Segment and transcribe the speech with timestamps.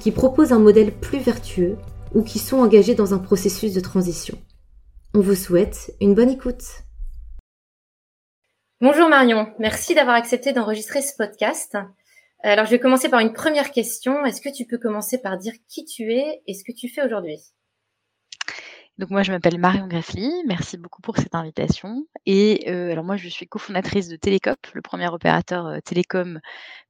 [0.00, 1.76] qui proposent un modèle plus vertueux
[2.14, 4.38] ou qui sont engagés dans un processus de transition.
[5.14, 6.62] On vous souhaite une bonne écoute.
[8.80, 11.76] Bonjour Marion, merci d'avoir accepté d'enregistrer ce podcast.
[12.44, 14.24] Alors je vais commencer par une première question.
[14.24, 17.04] Est-ce que tu peux commencer par dire qui tu es et ce que tu fais
[17.04, 17.40] aujourd'hui?
[18.98, 20.28] Donc moi, je m'appelle Marion Greffly.
[20.46, 22.04] Merci beaucoup pour cette invitation.
[22.26, 26.40] Et euh, alors moi, je suis cofondatrice de Télécop, le premier opérateur euh, télécom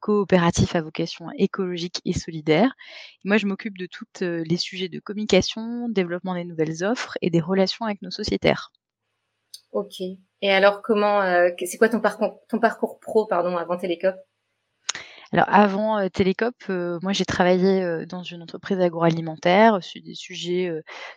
[0.01, 2.73] coopératif à vocation écologique et solidaire.
[3.25, 7.29] moi, je m'occupe de tous euh, les sujets de communication, développement des nouvelles offres et
[7.29, 8.73] des relations avec nos sociétaires.
[9.73, 10.01] Ok.
[10.41, 11.21] Et alors, comment,
[11.63, 14.17] c'est quoi ton parcours, ton parcours pro, pardon, avant Télécop?
[15.33, 16.09] Alors avant euh,
[16.71, 20.71] euh, moi j'ai travaillé euh, dans une entreprise agroalimentaire sur des sujets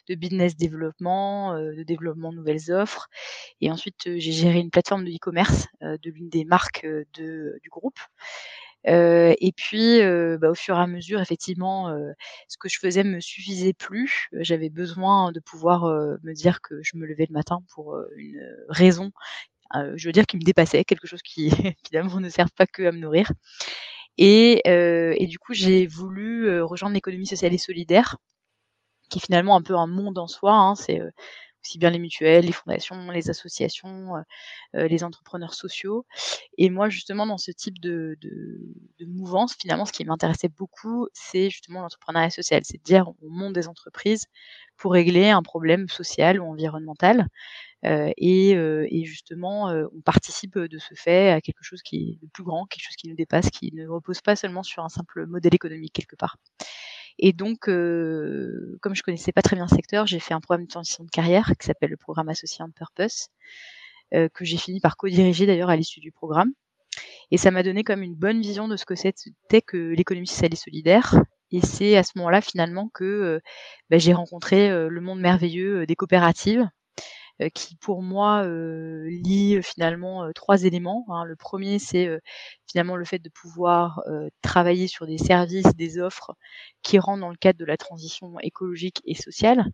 [0.10, 3.08] de business développement, de développement de nouvelles offres.
[3.62, 8.00] Et ensuite j'ai géré une plateforme de e-commerce de l'une des marques du groupe.
[8.86, 10.00] et puis,
[10.40, 11.96] bah, au fur et à mesure, effectivement,
[12.48, 14.28] ce que je faisais me suffisait plus.
[14.34, 15.84] J'avais besoin de pouvoir
[16.24, 19.12] me dire que je me levais le matin pour une raison,
[19.74, 21.52] je veux dire, qui me dépassait, quelque chose qui
[21.88, 23.32] finalement ne sert pas que à me nourrir.
[24.18, 28.18] Et, euh, et du coup, j'ai voulu euh, rejoindre l'économie sociale et solidaire,
[29.10, 30.54] qui est finalement un peu un monde en soi.
[30.54, 31.12] Hein, c'est euh,
[31.64, 34.14] aussi bien les mutuelles, les fondations, les associations,
[34.74, 36.06] les entrepreneurs sociaux.
[36.58, 38.18] Et moi, justement, dans ce type de
[39.08, 42.62] mouvance, finalement, ce qui m'intéressait beaucoup, c'est justement l'entrepreneuriat social.
[42.66, 44.26] C'est de dire, on monte des entreprises
[44.78, 47.28] pour régler un problème social ou environnemental.
[47.86, 52.18] Euh, et, euh, et, justement, euh, on participe de ce fait à quelque chose qui
[52.20, 54.84] est de plus grand, quelque chose qui nous dépasse, qui ne repose pas seulement sur
[54.84, 56.38] un simple modèle économique quelque part.
[57.20, 60.66] Et donc, euh, comme je connaissais pas très bien le secteur, j'ai fait un programme
[60.66, 63.28] de transition de carrière qui s'appelle le programme associé Purpose,
[64.14, 66.52] euh, que j'ai fini par co-diriger d'ailleurs à l'issue du programme.
[67.32, 70.54] Et ça m'a donné comme une bonne vision de ce que c'était que l'économie sociale
[70.54, 71.16] et solidaire.
[71.52, 73.42] Et c'est à ce moment-là finalement que
[73.90, 76.68] bah, j'ai rencontré le monde merveilleux des coopératives,
[77.50, 81.06] qui pour moi euh, lie euh, finalement trois éléments.
[81.10, 81.26] Hein.
[81.26, 82.10] Le premier, c'est
[82.68, 84.04] finalement le fait de pouvoir
[84.42, 86.36] travailler sur des services, des offres
[86.82, 89.66] qui rentrent dans le cadre de la transition écologique et sociale.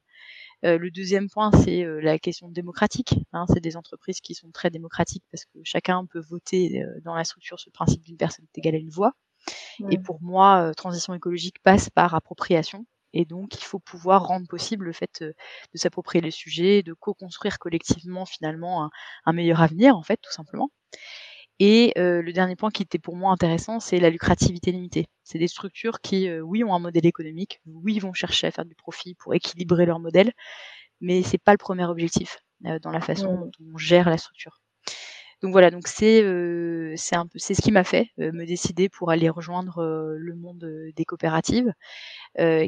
[0.64, 3.16] le deuxième point, c'est la question démocratique.
[3.34, 3.46] Hein.
[3.54, 7.60] c'est des entreprises qui sont très démocratiques parce que chacun peut voter dans la structure
[7.60, 9.14] ce principe d'une personne égale à une voix.
[9.90, 12.86] Et pour moi, transition écologique passe par appropriation.
[13.14, 15.34] Et donc, il faut pouvoir rendre possible le fait de
[15.76, 18.90] s'approprier les sujets, de co-construire collectivement finalement
[19.26, 20.70] un, meilleur avenir, en fait, tout simplement.
[21.60, 25.08] Et le dernier point qui était pour moi intéressant, c'est la lucrativité limitée.
[25.24, 28.76] C'est des structures qui, oui, ont un modèle économique, oui, vont chercher à faire du
[28.76, 30.34] profit pour équilibrer leur modèle,
[31.02, 34.60] mais c'est pas le premier objectif dans la façon dont on gère la structure.
[35.44, 36.24] Donc voilà, donc c'est
[36.96, 39.84] c'est un peu c'est ce qui m'a fait me décider pour aller rejoindre
[40.18, 41.72] le monde des coopératives,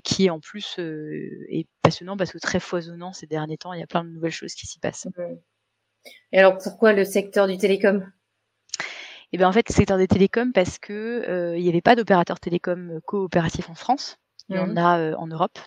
[0.04, 3.74] qui en plus est passionnant parce que très foisonnant ces derniers temps.
[3.74, 5.08] Il y a plein de nouvelles choses qui s'y passent.
[6.32, 8.10] Et alors pourquoi le secteur du télécom?
[9.32, 12.40] Eh bien en fait, le secteur des télécoms parce que il n'y avait pas d'opérateurs
[12.40, 14.18] télécom coopératifs en France.
[14.48, 14.78] Il y en mmh.
[14.78, 15.58] a en Europe.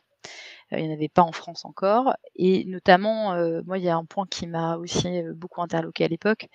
[0.72, 2.14] Euh, il n'y en avait pas en France encore.
[2.36, 6.04] Et notamment, euh, moi, il y a un point qui m'a aussi euh, beaucoup interloqué
[6.04, 6.48] à l'époque,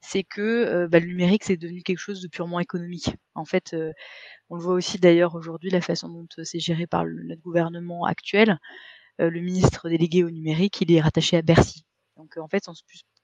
[0.00, 3.10] c'est que bah, le numérique, c'est devenu quelque chose de purement économique.
[3.34, 3.74] En fait,
[4.50, 8.04] on le voit aussi d'ailleurs aujourd'hui, la façon dont c'est géré par le, notre gouvernement
[8.04, 8.58] actuel.
[9.18, 11.84] le ministre délégué au numérique, il est rattaché à Bercy.
[12.16, 12.82] Donc en fait, on se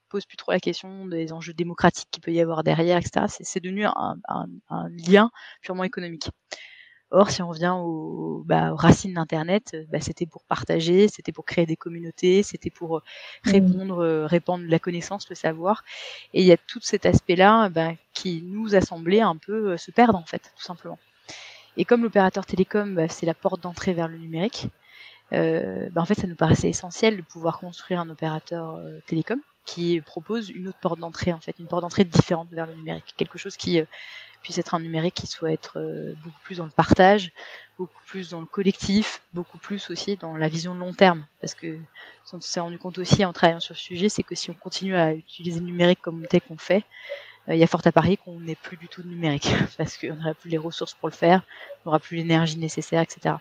[0.09, 3.27] pose plus trop la question des enjeux démocratiques qu'il peut y avoir derrière, etc.
[3.29, 4.17] C'est devenu un,
[4.91, 5.31] lien
[5.63, 6.29] purement économique.
[7.13, 7.77] Or, si on revient
[8.45, 12.71] bah, aux, racines d'Internet, euh, bah, c'était pour partager, c'était pour créer des communautés, c'était
[12.71, 13.03] pour euh,
[13.47, 13.51] mmh.
[13.51, 15.83] répondre, euh, répandre la connaissance, le savoir.
[16.35, 19.91] Et il y a tout cet aspect-là bah, qui nous a semblé un peu se
[19.91, 20.99] perdre, en fait, tout simplement.
[21.77, 24.69] Et comme l'opérateur télécom, c'est la porte d'entrée vers le numérique,
[25.33, 30.51] euh, en fait, ça nous paraissait essentiel de pouvoir construire un opérateur télécom qui propose
[30.51, 33.57] une autre porte d'entrée, en fait, une porte d'entrée différente vers le numérique, quelque chose
[33.57, 33.81] qui
[34.43, 37.33] puisse être un numérique qui soit être euh, beaucoup plus dans le partage,
[37.79, 41.27] beaucoup plus dans le collectif, beaucoup plus aussi dans la vision de long terme.
[41.41, 41.79] Parce que
[42.25, 44.55] ce qu'on s'est rendu compte aussi en travaillant sur ce sujet, c'est que si on
[44.55, 46.85] continue à utiliser le numérique comme tel qu'on fait,
[47.49, 49.97] euh, il y a fort à parier qu'on n'ait plus du tout de numérique, parce
[49.97, 51.43] qu'on n'aura plus les ressources pour le faire,
[51.85, 53.37] on n'aura plus l'énergie nécessaire, etc.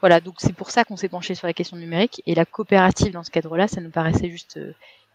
[0.00, 3.12] voilà, donc c'est pour ça qu'on s'est penché sur la question numérique et la coopérative
[3.12, 4.58] dans ce cadre-là, ça nous paraissait juste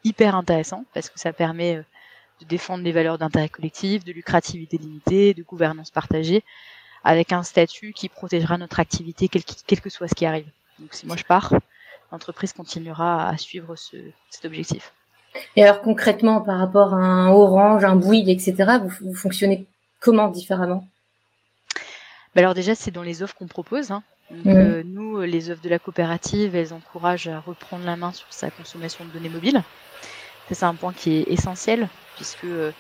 [0.03, 1.83] hyper intéressant parce que ça permet
[2.41, 6.44] de défendre les valeurs d'intérêt collectif, de lucrativité limitée, de gouvernance partagée,
[7.03, 10.47] avec un statut qui protégera notre activité quel, quel que soit ce qui arrive.
[10.80, 11.53] Donc si moi je pars,
[12.12, 13.97] l'entreprise continuera à suivre ce,
[14.30, 14.94] cet objectif.
[15.56, 19.65] Et alors concrètement, par rapport à un Orange, un Bouygues, etc., vous, fonctionnez
[20.00, 20.88] comment différemment?
[22.35, 23.91] Bah Alors déjà, c'est dans les offres qu'on propose.
[23.91, 24.03] Hein.
[24.31, 24.50] Donc, mmh.
[24.57, 28.50] euh, nous, les offres de la coopérative, elles encouragent à reprendre la main sur sa
[28.50, 29.63] consommation de données mobiles.
[30.51, 32.72] C'est un point qui est essentiel puisque euh,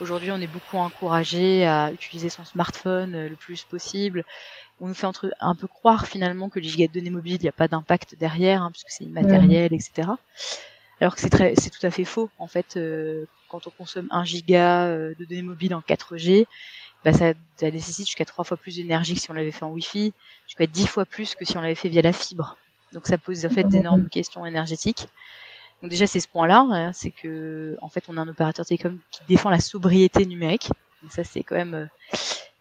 [0.00, 4.24] aujourd'hui on est beaucoup encouragé à utiliser son smartphone euh, le plus possible.
[4.80, 7.42] On nous fait entre, un peu croire finalement que les gigas de données mobiles, il
[7.42, 10.08] n'y a pas d'impact derrière, hein, puisque c'est immatériel, etc.
[11.00, 12.30] Alors que c'est très, c'est tout à fait faux.
[12.38, 16.46] En fait, euh, quand on consomme un giga de données mobiles en 4G,
[17.04, 19.70] bah ça, ça nécessite jusqu'à trois fois plus d'énergie que si on l'avait fait en
[19.70, 20.12] Wi-Fi,
[20.46, 22.56] jusqu'à dix fois plus que si on l'avait fait via la fibre.
[22.92, 25.08] Donc ça pose en fait d'énormes questions énergétiques.
[25.82, 28.98] Donc déjà c'est ce point-là, hein, c'est que en fait on a un opérateur télécom
[29.10, 30.70] qui défend la sobriété numérique.
[31.02, 31.86] Donc ça c'est quand même euh,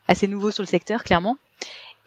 [0.08, 1.38] assez nouveau sur le secteur clairement.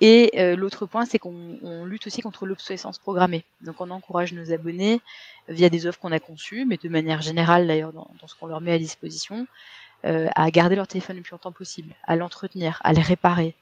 [0.00, 3.44] Et euh, l'autre point, c'est qu'on lutte aussi contre l'obsolescence programmée.
[3.60, 5.00] Donc on encourage nos abonnés
[5.48, 8.62] via des offres qu'on a conçues, mais de manière générale d'ailleurs dans, ce qu'on leur
[8.62, 9.46] met à disposition,
[10.06, 13.54] euh, à garder leur téléphone le plus longtemps possible, à l'entretenir, à les réparer,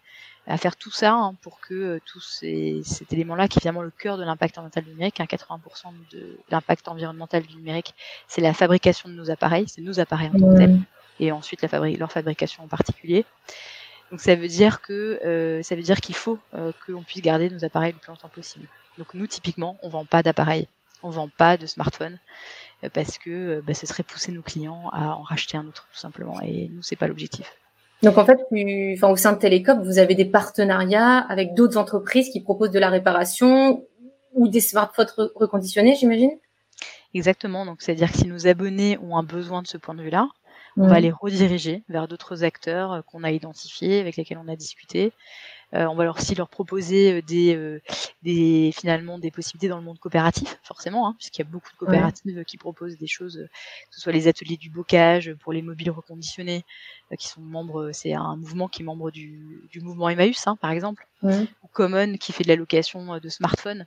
[0.48, 3.82] à faire tout ça hein, pour que euh, tous ces, cet élément-là, qui est finalement
[3.82, 7.94] le cœur de l'impact environnemental du numérique, hein, 80% de l'impact environnemental du numérique,
[8.26, 10.80] c'est la fabrication de nos appareils, c'est nos appareils en tant que tels,
[11.20, 13.26] et ensuite la fabri leur fabrication en particulier.
[14.10, 17.20] Donc ça veut dire que euh, ça veut dire qu'il faut euh, que l'on puisse
[17.20, 18.66] garder nos appareils le plus longtemps possible.
[18.96, 20.66] Donc nous typiquement, on vend pas d'appareils,
[21.02, 22.18] on vend pas de smartphone
[22.84, 25.98] euh, parce que bah, ce serait pousser nos clients à en racheter un autre tout
[25.98, 26.40] simplement.
[26.40, 27.52] Et nous c'est pas l'objectif.
[28.02, 28.38] Donc en fait,
[28.94, 32.78] enfin, au sein de Télécom, vous avez des partenariats avec d'autres entreprises qui proposent de
[32.78, 33.84] la réparation
[34.34, 36.30] ou des smartphones reconditionnés, j'imagine?
[37.14, 37.66] Exactement.
[37.66, 40.28] Donc c'est-à-dire que si nos abonnés ont un besoin de ce point de vue-là,
[40.80, 44.54] on va les rediriger vers d'autres acteurs euh, qu'on a identifiés, avec lesquels on a
[44.54, 45.12] discuté.
[45.74, 47.80] Euh, on va leur aussi leur proposer euh, des, euh,
[48.22, 51.76] des finalement des possibilités dans le monde coopératif, forcément, hein, puisqu'il y a beaucoup de
[51.76, 53.46] coopératives qui proposent des choses,
[53.90, 56.64] que ce soit les ateliers du bocage pour les mobiles reconditionnés,
[57.18, 60.70] qui sont membres, c'est un mouvement qui est membre du, du mouvement Emmaüs, hein, par
[60.70, 63.86] exemple, ou Common qui fait de la location de smartphones.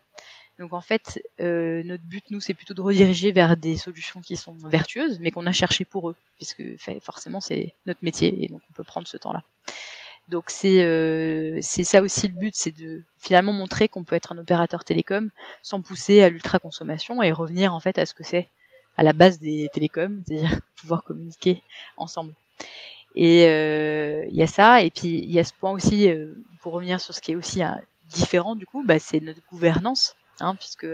[0.60, 4.38] Donc en fait, euh, notre but, nous, c'est plutôt de rediriger vers des solutions qui
[4.38, 6.64] sont vertueuses, mais qu'on a cherché pour eux, puisque
[7.02, 9.44] forcément, c'est notre métier, et donc on peut prendre ce temps-là.
[10.32, 14.32] Donc c'est euh, c'est ça aussi le but, c'est de finalement montrer qu'on peut être
[14.32, 15.30] un opérateur télécom
[15.62, 18.48] sans pousser à l'ultra consommation et revenir en fait à ce que c'est
[18.96, 21.62] à la base des télécoms, c'est-à-dire pouvoir communiquer
[21.98, 22.34] ensemble.
[23.14, 26.34] Et euh, il y a ça, et puis il y a ce point aussi euh,
[26.62, 27.62] pour revenir sur ce qui est aussi
[28.08, 30.88] différent du coup, bah, c'est notre gouvernance, hein, puisque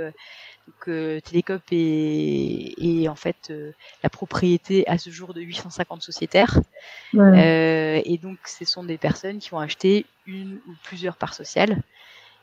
[0.80, 3.72] que Télécop est, est, en fait euh,
[4.04, 6.60] la propriété à ce jour de 850 sociétaires.
[7.16, 11.82] Euh, et donc, ce sont des personnes qui ont acheté une ou plusieurs parts sociales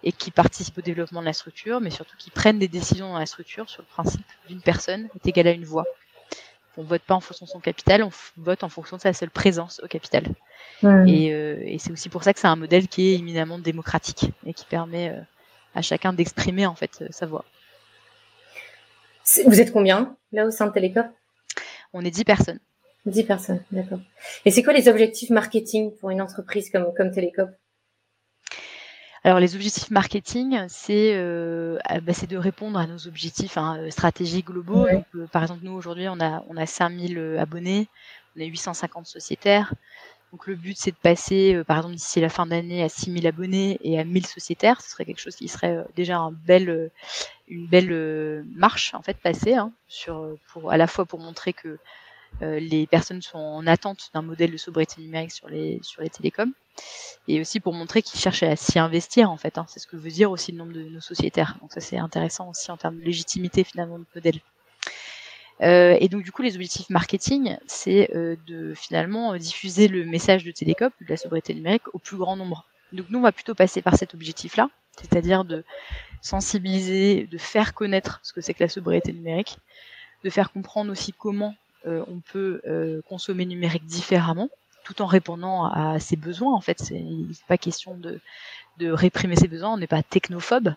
[0.03, 3.19] et qui participent au développement de la structure, mais surtout qui prennent des décisions dans
[3.19, 5.87] la structure sur le principe d'une personne est égale à une voix.
[6.77, 9.31] On vote pas en fonction de son capital, on vote en fonction de sa seule
[9.31, 10.25] présence au capital.
[10.83, 14.27] Et, euh, et c'est aussi pour ça que c'est un modèle qui est éminemment démocratique
[14.45, 15.15] et qui permet
[15.75, 17.45] à chacun d'exprimer en fait sa voix.
[19.47, 21.11] Vous êtes combien là au sein de Télécom
[21.93, 22.61] On est 10 personnes.
[23.07, 24.01] 10 personnes, d'accord.
[24.45, 27.51] Et c'est quoi les objectifs marketing pour une entreprise comme, comme Télécom
[29.27, 33.91] alors les objectifs marketing, c'est euh, ah, bah, de répondre à nos objectifs hein, euh,
[33.91, 34.87] stratégiques globaux.
[34.87, 37.89] Euh, par exemple, nous aujourd'hui, on a on a 5000 euh, abonnés,
[38.37, 39.73] on a 850 sociétaires.
[40.35, 43.79] Donc le but, c'est de passer, par exemple, d'ici la fin d'année à 6000 abonnés
[43.85, 44.81] et à 1000 sociétaires.
[44.81, 46.91] Ce serait quelque chose qui serait déjà un bel,
[47.47, 51.53] une belle euh, marche en fait passée hein, sur euh, à la fois pour montrer
[51.53, 51.79] que
[52.43, 56.11] euh, les personnes sont en attente d'un modèle de sobriété numérique sur les sur les
[56.11, 56.53] télécoms
[57.29, 59.57] et aussi pour montrer qu'ils cherchent à s'y investir en fait.
[59.59, 59.67] Hein.
[59.69, 61.57] C'est ce que veut dire aussi le nombre de nos sociétaires.
[61.61, 64.41] Donc ça c'est intéressant aussi en termes de légitimité finalement de modèle.
[65.63, 70.45] Euh, et donc du coup, les objectifs marketing, c'est euh, de finalement diffuser le message
[70.45, 72.67] de Télécom, de la sobriété numérique, au plus grand nombre.
[72.93, 74.69] Donc nous, on va plutôt passer par cet objectif-là,
[75.01, 75.65] c'est-à-dire de
[76.23, 79.59] sensibiliser, de faire connaître ce que c'est que la sobriété numérique,
[80.25, 81.55] de faire comprendre aussi comment
[81.87, 84.49] euh, on peut euh, consommer numérique différemment,
[84.85, 86.55] tout en répondant à ses besoins.
[86.55, 87.05] En fait, c'est
[87.47, 88.21] pas question de,
[88.79, 89.73] de réprimer ses besoins.
[89.75, 90.75] On n'est pas technophobe.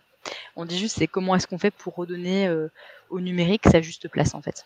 [0.56, 2.68] On dit juste c'est comment est-ce qu'on fait pour redonner euh,
[3.10, 4.66] au numérique sa juste place en fait.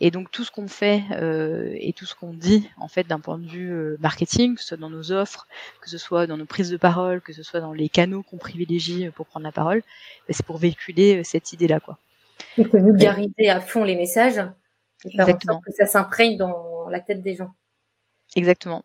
[0.00, 3.18] Et donc tout ce qu'on fait euh, et tout ce qu'on dit en fait d'un
[3.18, 5.48] point de vue euh, marketing, que ce soit dans nos offres,
[5.80, 8.36] que ce soit dans nos prises de parole, que ce soit dans les canaux qu'on
[8.36, 9.82] privilégie pour prendre la parole,
[10.28, 11.98] ben, c'est pour véhiculer cette idée-là quoi.
[12.56, 14.40] Donc vulgariser à fond les messages
[15.04, 17.52] et faire en sorte que ça s'imprègne dans la tête des gens.
[18.36, 18.84] Exactement.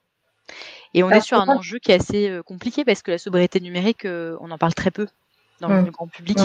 [0.95, 4.05] Et on est sur un enjeu qui est assez compliqué parce que la sobriété numérique,
[4.05, 5.07] on en parle très peu
[5.59, 5.89] dans le mmh.
[5.89, 6.37] grand public.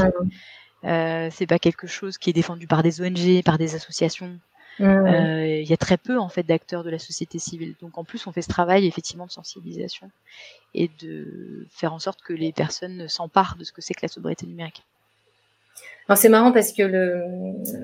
[0.85, 4.39] Euh, c'est pas quelque chose qui est défendu par des ONG, par des associations.
[4.81, 7.75] Euh, il y a très peu en fait d'acteurs de la société civile.
[7.81, 10.11] Donc en plus, on fait ce travail effectivement de sensibilisation
[10.75, 14.09] et de faire en sorte que les personnes s'emparent de ce que c'est que la
[14.09, 14.85] sobriété numérique.
[16.15, 17.25] c'est marrant parce que le,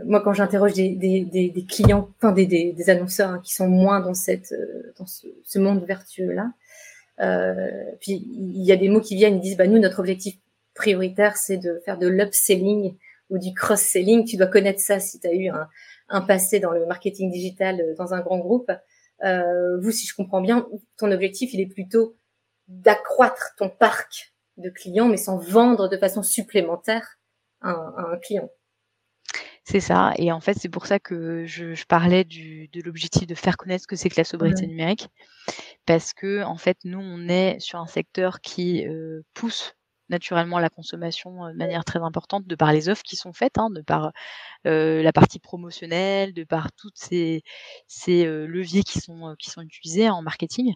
[0.06, 4.00] moi quand j'interroge des, des, des, clients, enfin des, des, annonceurs hein, qui sont moins
[4.00, 6.52] dans cette euh, dans ce, ce monde vertueux là,
[7.20, 7.70] euh,
[8.00, 10.36] puis il y a des mots qui viennent, ils disent bah nous notre objectif
[10.74, 12.96] prioritaire, c'est de faire de l'upselling
[13.30, 14.24] ou du cross-selling.
[14.24, 15.68] Tu dois connaître ça si tu as eu un,
[16.08, 18.70] un, passé dans le marketing digital euh, dans un grand groupe.
[19.24, 20.66] Euh, vous, si je comprends bien,
[20.96, 22.16] ton objectif, il est plutôt
[22.68, 27.18] d'accroître ton parc de clients, mais sans vendre de façon supplémentaire
[27.62, 28.50] un, un client.
[29.64, 30.12] C'est ça.
[30.18, 33.56] Et en fait, c'est pour ça que je, je parlais du, de l'objectif de faire
[33.56, 35.08] connaître ce que c'est que la sobriété numérique.
[35.86, 39.74] Parce que, en fait, nous, on est sur un secteur qui euh, pousse
[40.08, 43.70] naturellement la consommation de manière très importante de par les offres qui sont faites, hein,
[43.70, 44.12] de par
[44.66, 47.42] euh, la partie promotionnelle, de par toutes ces,
[48.08, 50.74] euh, leviers qui sont, qui sont utilisés en marketing.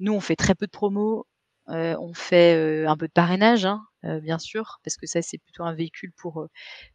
[0.00, 1.26] Nous, on fait très peu de promos,
[1.68, 3.82] euh, on fait un peu de parrainage, hein,
[4.22, 6.46] bien sûr, parce que ça c'est plutôt un véhicule pour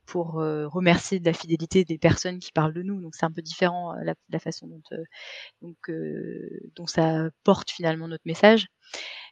[0.05, 3.01] pour remercier de la fidélité des personnes qui parlent de nous.
[3.01, 4.81] Donc c'est un peu différent la, la façon dont
[5.61, 5.77] donc
[6.75, 8.67] dont ça porte finalement notre message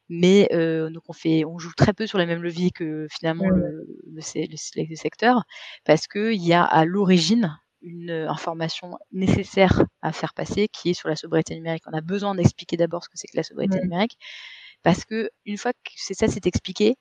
[0.10, 3.50] mais euh, donc on fait, on joue très peu sur les mêmes leviers que finalement
[3.50, 5.44] le, le, le, secteur,
[5.84, 11.08] parce qu'il y a à l'origine une information nécessaire à faire passer qui est sur
[11.08, 11.84] la sobriété numérique.
[11.88, 14.18] On a besoin d'expliquer d'abord ce que c'est que la sobriété numérique,
[14.84, 16.96] parce que une fois que c'est ça c'est expliqué,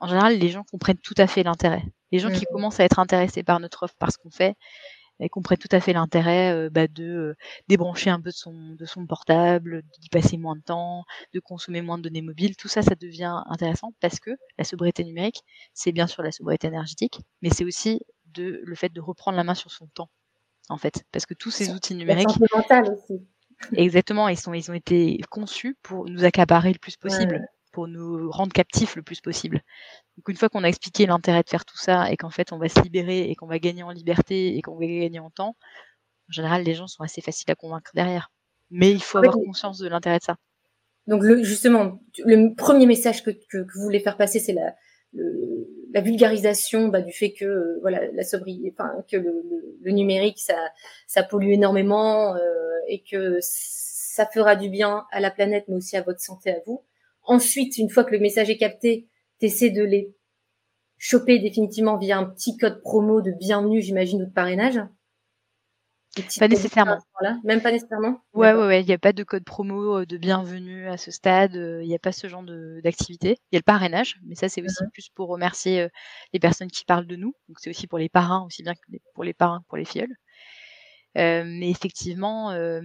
[0.00, 1.82] en général les gens comprennent tout à fait l'intérêt.
[2.10, 4.54] Les gens qui commencent à être intéressés par notre offre, par ce qu'on fait,
[5.20, 7.36] et comprennent tout à fait l'intérêt euh, bah, de euh,
[7.68, 11.82] débrancher un peu de son, de son portable, d'y passer moins de temps, de consommer
[11.82, 12.56] moins de données mobiles.
[12.56, 15.42] Tout ça, ça devient intéressant parce que la sobriété numérique,
[15.74, 19.44] c'est bien sûr la sobriété énergétique, mais c'est aussi de, le fait de reprendre la
[19.44, 20.10] main sur son temps,
[20.68, 21.04] en fait.
[21.12, 22.28] Parce que tous ces outils numériques.
[22.28, 23.20] aussi.
[23.72, 27.44] Exactement, ils, sont, ils ont été conçus pour nous accaparer le plus possible
[27.78, 29.62] pour nous rendre captifs le plus possible.
[30.16, 32.58] Donc une fois qu'on a expliqué l'intérêt de faire tout ça et qu'en fait on
[32.58, 35.54] va se libérer et qu'on va gagner en liberté et qu'on va gagner en temps,
[36.28, 38.32] en général les gens sont assez faciles à convaincre derrière.
[38.72, 40.38] Mais il faut avoir conscience de l'intérêt de ça.
[41.06, 44.74] Donc le, justement, le premier message que, que, vous voulez faire passer, c'est la,
[45.92, 49.44] la vulgarisation bah, du fait que euh, voilà la sobriété, enfin que le,
[49.80, 50.72] le, numérique ça,
[51.06, 52.40] ça pollue énormément euh,
[52.88, 56.58] et que ça fera du bien à la planète mais aussi à votre santé à
[56.66, 56.82] vous.
[57.28, 59.06] Ensuite, une fois que le message est capté,
[59.38, 60.14] tu essaies de les
[60.96, 64.80] choper définitivement via un petit code promo de bienvenue, j'imagine, ou de parrainage.
[66.38, 66.96] Pas nécessairement.
[67.44, 68.80] Même pas nécessairement Ouais, ouais, ouais.
[68.80, 71.54] Il n'y a pas de code promo euh, de bienvenue à ce stade.
[71.54, 72.42] Euh, il n'y a pas ce genre
[72.82, 73.36] d'activité.
[73.52, 74.90] Il y a le parrainage, mais ça, c'est aussi mhm.
[74.90, 75.88] plus pour remercier euh,
[76.32, 77.34] les personnes qui parlent de nous.
[77.48, 78.80] Donc, c'est aussi pour les parrains, aussi bien que
[79.14, 80.16] pour les parrains que pour les filleuls.
[81.14, 82.80] mais effectivement, euh,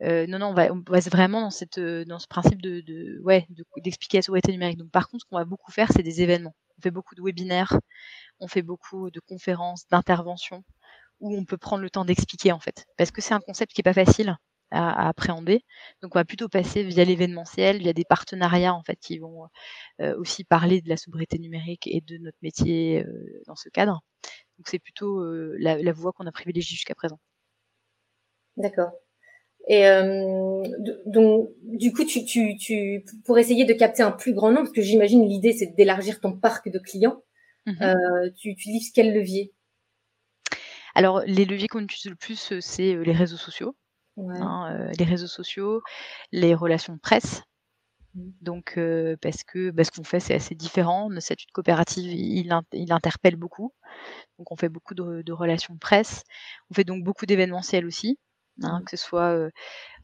[0.00, 3.20] non, non, on va, on va vraiment dans, cette, euh, dans ce principe de, de
[3.22, 3.46] ouais,
[3.78, 4.78] d'expliquer la sobriété numérique.
[4.78, 6.54] Donc, par contre, ce qu'on va beaucoup faire, c'est des événements.
[6.78, 7.78] On fait beaucoup de webinaires,
[8.40, 10.64] on fait beaucoup de conférences, d'interventions,
[11.20, 13.80] où on peut prendre le temps d'expliquer en fait, parce que c'est un concept qui
[13.80, 14.36] est pas facile
[14.70, 15.64] à, à, appréhender.
[16.02, 19.48] Donc, on va plutôt passer via l'événementiel, via des partenariats en fait qui vont
[20.00, 24.00] euh, aussi parler de la sobriété numérique et de notre métier euh, dans ce cadre.
[24.58, 27.18] Donc, c'est plutôt euh, la, la voie qu'on a privilégiée jusqu'à présent.
[28.56, 28.92] D'accord.
[29.68, 30.62] Et euh,
[31.04, 34.72] donc, du coup, tu, tu, tu, pour essayer de capter un plus grand nombre, parce
[34.72, 37.22] que j'imagine l'idée c'est d'élargir ton parc de clients,
[37.66, 39.52] mmh euh, tu utilises quel levier?
[40.94, 43.76] Alors, les leviers qu'on utilise le plus, euh, c'est les réseaux sociaux.
[44.16, 45.80] Hein, les réseaux sociaux,
[46.32, 47.42] les relations de presse.
[48.14, 48.30] Mmh.
[48.40, 48.80] Donc,
[49.22, 51.08] parce que bah, ce qu'on fait, c'est assez différent.
[51.08, 53.72] Notre statut de coopérative, il, il, interpelle beaucoup.
[54.38, 56.24] Donc, on fait beaucoup de, de relations presse.
[56.70, 58.18] On fait donc beaucoup d'événementiels aussi.
[58.62, 59.50] Hein, que ce soit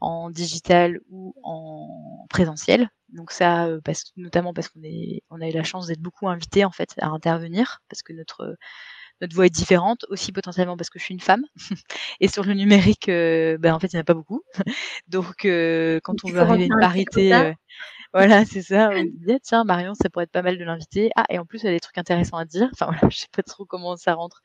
[0.01, 2.89] en digital ou en présentiel.
[3.09, 4.81] Donc ça, parce, notamment parce qu'on
[5.31, 8.57] on a eu la chance d'être beaucoup invités en fait à intervenir, parce que notre
[9.21, 11.45] notre voix est différente, aussi potentiellement parce que je suis une femme.
[12.21, 14.43] et sur le numérique, ben, en fait, il n'y en a pas beaucoup.
[15.09, 17.55] Donc, quand on veut arriver à une parité,
[18.15, 18.91] voilà, c'est ça.
[18.93, 21.11] On dit, tiens, Marion, ça pourrait être pas mal de l'inviter.
[21.17, 22.69] Ah, et en plus, elle a des trucs intéressants à dire.
[22.73, 24.41] Enfin, voilà, je sais pas trop comment ça rentre,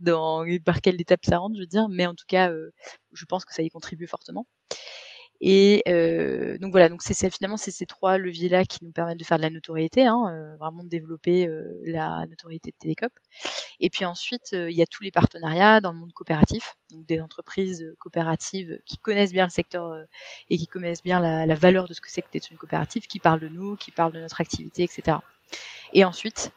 [0.00, 1.88] dans, par quelle étape ça rentre, je veux dire.
[1.90, 2.72] Mais en tout cas, euh,
[3.12, 4.46] je pense que ça y contribue fortement.
[5.40, 9.24] Et euh, donc voilà, donc c'est finalement c'est ces trois leviers-là qui nous permettent de
[9.24, 13.12] faire de la notoriété, hein, euh, vraiment de développer euh, la notoriété de Télécop.
[13.80, 17.20] Et puis ensuite, il y a tous les partenariats dans le monde coopératif, donc des
[17.20, 20.04] entreprises coopératives qui connaissent bien le secteur
[20.50, 23.06] et qui connaissent bien la, la valeur de ce que c'est que d'être une coopérative,
[23.06, 25.18] qui parlent de nous, qui parlent de notre activité, etc.
[25.94, 26.52] Et ensuite,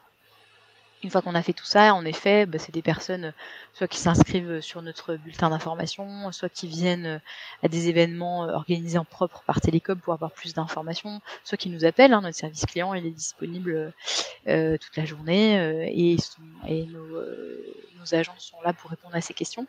[1.04, 3.32] une fois qu'on a fait tout ça, en effet, bah, c'est des personnes euh,
[3.74, 7.18] soit qui s'inscrivent sur notre bulletin d'information, soit qui viennent euh,
[7.62, 11.68] à des événements euh, organisés en propre par Télécom pour avoir plus d'informations, soit qui
[11.68, 12.14] nous appellent.
[12.14, 13.92] Hein, notre service client, il est disponible
[14.46, 16.16] toute la journée et,
[16.68, 17.06] et nos,
[17.98, 19.66] nos agents sont là pour répondre à ces questions.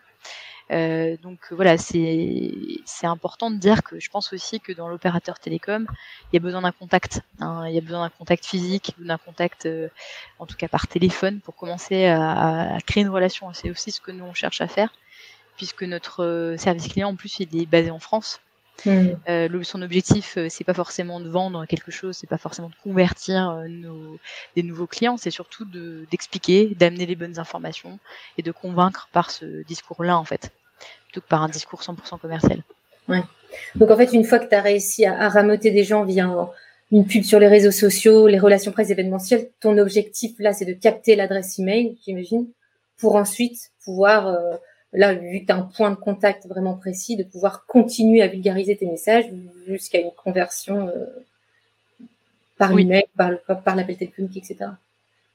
[0.71, 5.85] Euh, donc voilà, c'est important de dire que je pense aussi que dans l'opérateur télécom,
[6.31, 7.21] il y a besoin d'un contact.
[7.39, 9.89] Hein, il y a besoin d'un contact physique, d'un contact, euh,
[10.39, 13.53] en tout cas par téléphone, pour commencer à, à créer une relation.
[13.53, 14.89] C'est aussi ce que nous on cherche à faire,
[15.57, 18.41] puisque notre euh, service client en plus il est basé en France.
[18.85, 19.07] Mmh.
[19.29, 22.75] Euh, son objectif, euh, c'est pas forcément de vendre quelque chose, c'est pas forcément de
[22.83, 24.17] convertir euh, nos,
[24.55, 25.65] des nouveaux clients, c'est surtout
[26.11, 27.99] d'expliquer, d'amener les bonnes informations
[28.37, 30.51] et de convaincre par ce discours-là en fait,
[31.05, 32.63] plutôt que par un discours 100% commercial.
[33.07, 33.23] Ouais.
[33.75, 36.29] Donc en fait, une fois que tu as réussi à, à, ramoter des gens via
[36.91, 40.73] une pub sur les réseaux sociaux, les relations presse événementielles, ton objectif là, c'est de
[40.73, 42.47] capter l'adresse email, j'imagine,
[42.97, 44.55] pour ensuite pouvoir euh,
[44.93, 48.27] là, vu que tu as un point de contact vraiment précis, de pouvoir continuer à
[48.27, 49.25] vulgariser tes messages
[49.67, 51.05] jusqu'à une conversion euh,
[52.57, 52.83] par oui.
[52.83, 53.31] email, par,
[53.63, 54.71] par l'appel téléphonique, etc.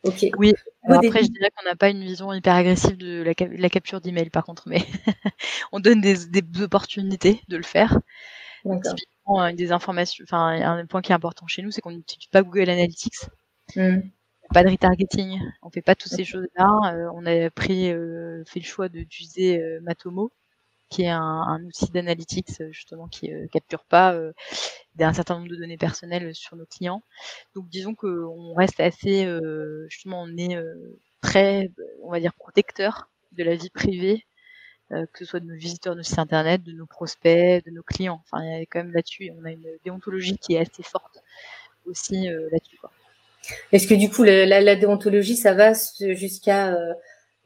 [0.03, 0.27] Ok.
[0.39, 0.55] Oui.
[0.89, 4.31] après, je dirais qu'on n'a pas une vision hyper agressive de la, la capture d'email,
[4.31, 4.83] par contre, mais
[5.73, 7.99] on donne des, des, opportunités de le faire.
[8.63, 10.25] Typiquement, euh, des informations.
[10.27, 13.27] Enfin, un point qui est important chez nous, c'est qu'on n'utilise pas Google Analytics.
[13.77, 14.01] Mmh
[14.53, 16.95] pas de retargeting, on fait pas toutes ces choses-là.
[16.95, 20.33] Euh, on a pris, euh, fait le choix d'utiliser euh, Matomo,
[20.91, 24.17] qui est un, un outil d'analytics justement qui capture pas
[25.01, 27.03] un certain nombre de données personnelles sur nos clients.
[27.55, 29.29] Donc disons qu'on reste assez,
[29.89, 30.57] justement, on est
[31.23, 31.71] très,
[32.03, 34.27] on va dire, protecteur de la vie privée
[34.91, 37.83] que ce soit de nos visiteurs de nos sites internet, de nos prospects, de nos
[37.83, 38.23] clients.
[38.25, 41.19] Enfin, il y a quand même là-dessus, on a une déontologie qui est assez forte
[41.87, 42.79] aussi là-dessus.
[43.73, 46.93] Est-ce que du coup, la, déontologie, ça va jusqu'à euh,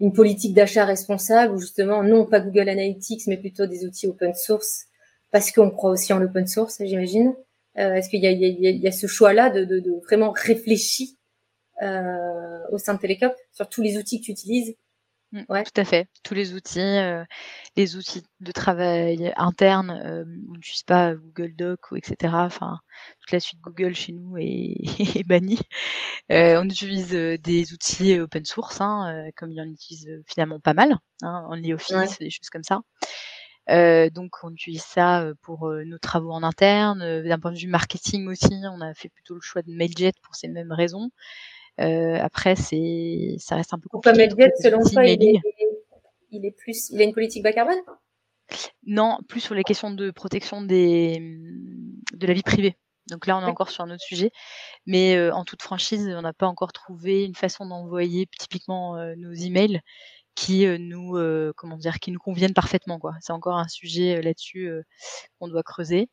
[0.01, 4.35] une politique d'achat responsable ou justement, non pas Google Analytics, mais plutôt des outils open
[4.35, 4.87] source,
[5.31, 7.35] parce qu'on croit aussi en l'open source, j'imagine.
[7.79, 11.09] Euh, Est-ce qu'il y, a, ce choix-là de, vraiment réfléchir
[11.83, 14.75] euh, au sein de Télécop sur tous les outils que tu utilises?
[15.49, 15.65] Ouais.
[15.65, 16.09] Tout à fait.
[16.23, 17.25] Tous les outils, euh,
[17.77, 22.33] les outils de travail interne, euh, on n'utilise pas Google Doc ou etc.
[22.35, 22.79] Enfin,
[23.21, 24.77] toute la suite Google chez nous est,
[25.19, 25.61] est bannie.
[26.31, 30.75] Euh, on utilise des outils open source, hein, comme il y en utilise finalement pas
[30.75, 32.07] mal, hein, OnlyOffice, ouais.
[32.21, 32.81] des choses comme ça.
[34.11, 37.23] donc on utilise ça pour nos travaux en interne.
[37.23, 40.35] D'un point de vue marketing aussi, on a fait plutôt le choix de Mailjet pour
[40.35, 41.11] ces mêmes raisons.
[41.81, 44.29] Euh, après, c'est, ça reste un peu compliqué.
[44.29, 45.41] Pourquoi selon toi, il est,
[46.31, 47.81] il est, plus, il a une politique bas carbone?
[48.87, 51.19] Non, plus sur les questions de protection des,
[52.13, 52.77] de la vie privée.
[53.11, 54.31] Donc là, on est encore sur un autre sujet.
[54.87, 59.15] Mais euh, en toute franchise, on n'a pas encore trouvé une façon d'envoyer typiquement euh,
[59.17, 59.81] nos emails
[60.35, 62.99] qui euh, nous, euh, comment dire, qui nous conviennent parfaitement.
[62.99, 63.15] Quoi.
[63.21, 64.71] C'est encore un sujet là-dessus
[65.39, 66.09] qu'on doit creuser.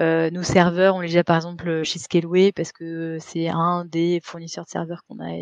[0.00, 4.20] Euh, nos serveurs, on les gère par exemple chez Scaleway parce que c'est un des
[4.24, 5.32] fournisseurs de serveurs qu'on a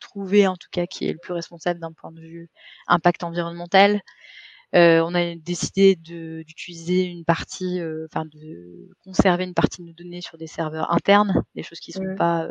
[0.00, 2.50] trouvé en tout cas qui est le plus responsable d'un point de vue
[2.88, 4.00] impact environnemental.
[4.74, 9.92] Euh, on a décidé d'utiliser une partie, euh, enfin de conserver une partie de nos
[9.92, 12.16] données sur des serveurs internes, des choses qui sont mmh.
[12.16, 12.48] pas,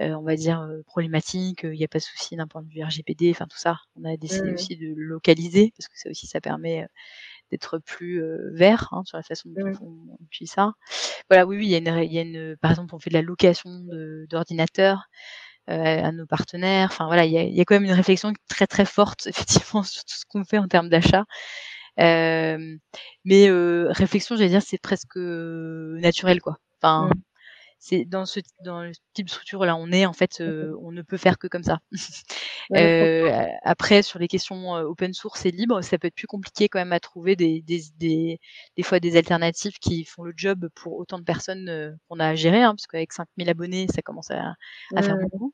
[0.00, 1.64] euh, on va dire problématiques.
[1.64, 3.78] Il n'y a pas de souci d'un point de vue RGPD, enfin tout ça.
[3.96, 4.54] On a décidé mmh.
[4.54, 6.86] aussi de localiser parce que ça aussi ça permet
[7.52, 8.20] d'être plus
[8.52, 9.78] vert hein, sur la façon dont mmh.
[9.82, 10.72] on, utilise ça.
[11.30, 13.10] Voilà, oui, oui, il y a une, il y a une par exemple, on fait
[13.10, 13.70] de la location
[14.28, 15.08] d'ordinateurs
[15.70, 16.88] euh, à nos partenaires.
[16.90, 19.26] Enfin voilà, il y, a, il y, a, quand même une réflexion très très forte
[19.28, 21.24] effectivement sur tout ce qu'on fait en termes d'achat.
[22.00, 22.76] Euh,
[23.24, 26.58] mais euh, réflexion, j'allais dire, c'est presque naturel quoi.
[26.80, 27.10] Enfin,
[27.84, 30.92] c'est dans ce dans le type de structure là on est en fait euh, on
[30.92, 31.80] ne peut faire que comme ça.
[32.76, 36.68] euh, après sur les questions euh, open source et libre, ça peut être plus compliqué
[36.68, 38.38] quand même à trouver des des des,
[38.76, 42.28] des fois des alternatives qui font le job pour autant de personnes euh, qu'on a
[42.28, 44.54] à gérer hein, parce qu'avec 5000 abonnés, ça commence à,
[44.94, 45.52] à faire beaucoup.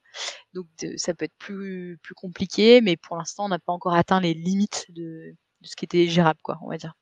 [0.53, 4.21] Donc ça peut être plus plus compliqué mais pour l'instant, on n'a pas encore atteint
[4.21, 6.93] les limites de de ce qui était gérable quoi, on va dire.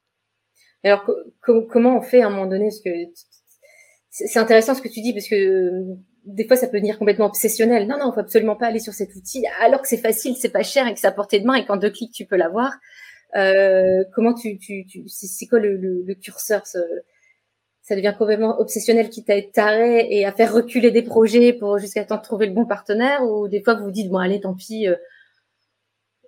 [0.84, 1.04] Alors
[1.40, 2.66] comment on fait à un moment donné?
[2.66, 2.90] Parce que
[4.24, 5.70] c'est intéressant ce que tu dis parce que
[6.24, 7.86] des fois ça peut devenir complètement obsessionnel.
[7.86, 10.62] Non, non, faut absolument pas aller sur cet outil alors que c'est facile, c'est pas
[10.62, 12.72] cher et que c'est à portée de main et qu'en deux clics tu peux l'avoir.
[13.36, 16.78] Euh, comment tu, tu, tu c'est quoi le, le, le curseur ce,
[17.82, 22.04] ça devient complètement obsessionnel à être taré et à faire reculer des projets pour jusqu'à
[22.04, 24.54] temps de trouver le bon partenaire ou des fois vous vous dites bon allez tant
[24.54, 24.96] pis euh,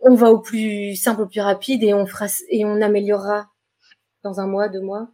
[0.03, 3.49] on va au plus simple au plus rapide et on fera et on améliorera
[4.23, 5.09] dans un mois deux mois?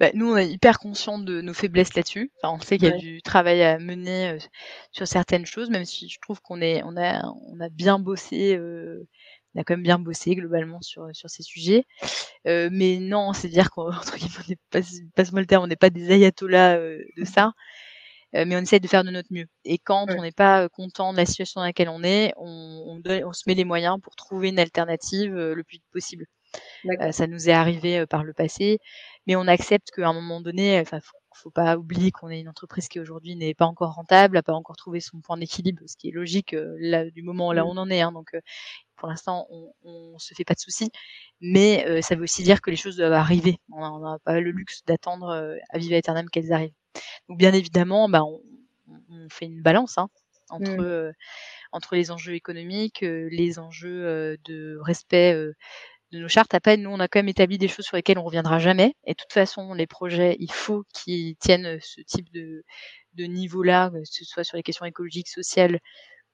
[0.00, 2.30] Bah, nous, on est hyper conscient de nos faiblesses là-dessus.
[2.40, 4.38] Enfin, on sait qu'il y a du travail à mener euh,
[4.92, 8.56] sur certaines choses, même si je trouve qu'on est, on a, on a bien bossé,
[8.56, 9.08] euh,
[9.54, 11.84] on a quand même bien bossé globalement sur sur ces sujets.
[12.46, 14.80] Euh, mais non, c'est dire qu'entre guillemets, pas,
[15.16, 17.52] passe-moi le terme, on n'est pas des ayatollahs de ça.
[18.34, 19.46] mais on essaie de faire de notre mieux.
[19.64, 23.26] Et quand on n'est pas content de la situation dans laquelle on est, on, on,
[23.26, 26.26] on, se met les moyens pour trouver une alternative le plus vite possible.
[27.12, 28.78] Ça nous est arrivé par le passé
[29.28, 32.48] mais on accepte qu'à un moment donné, enfin, faut, faut pas oublier qu'on est une
[32.48, 35.96] entreprise qui aujourd'hui n'est pas encore rentable, n'a pas encore trouvé son point d'équilibre, ce
[35.98, 37.78] qui est logique euh, là, du moment là où mmh.
[37.78, 38.00] on en est.
[38.00, 38.40] Hein, donc, euh,
[38.96, 40.90] pour l'instant, on, on se fait pas de soucis,
[41.42, 43.58] mais euh, ça veut aussi dire que les choses doivent arriver.
[43.70, 46.72] On n'a pas le luxe d'attendre à viva aeternam qu'elles arrivent.
[47.28, 48.40] Donc, bien évidemment, bah, on,
[49.10, 50.08] on fait une balance hein,
[50.48, 51.12] entre mmh.
[51.72, 55.36] entre les enjeux économiques, les enjeux de respect
[56.12, 56.54] de nos chartes.
[56.54, 58.94] Après, nous, on a quand même établi des choses sur lesquelles on reviendra jamais.
[59.04, 62.64] Et de toute façon, les projets, il faut qu'ils tiennent ce type de,
[63.14, 65.80] de niveau-là, que ce soit sur les questions écologiques, sociales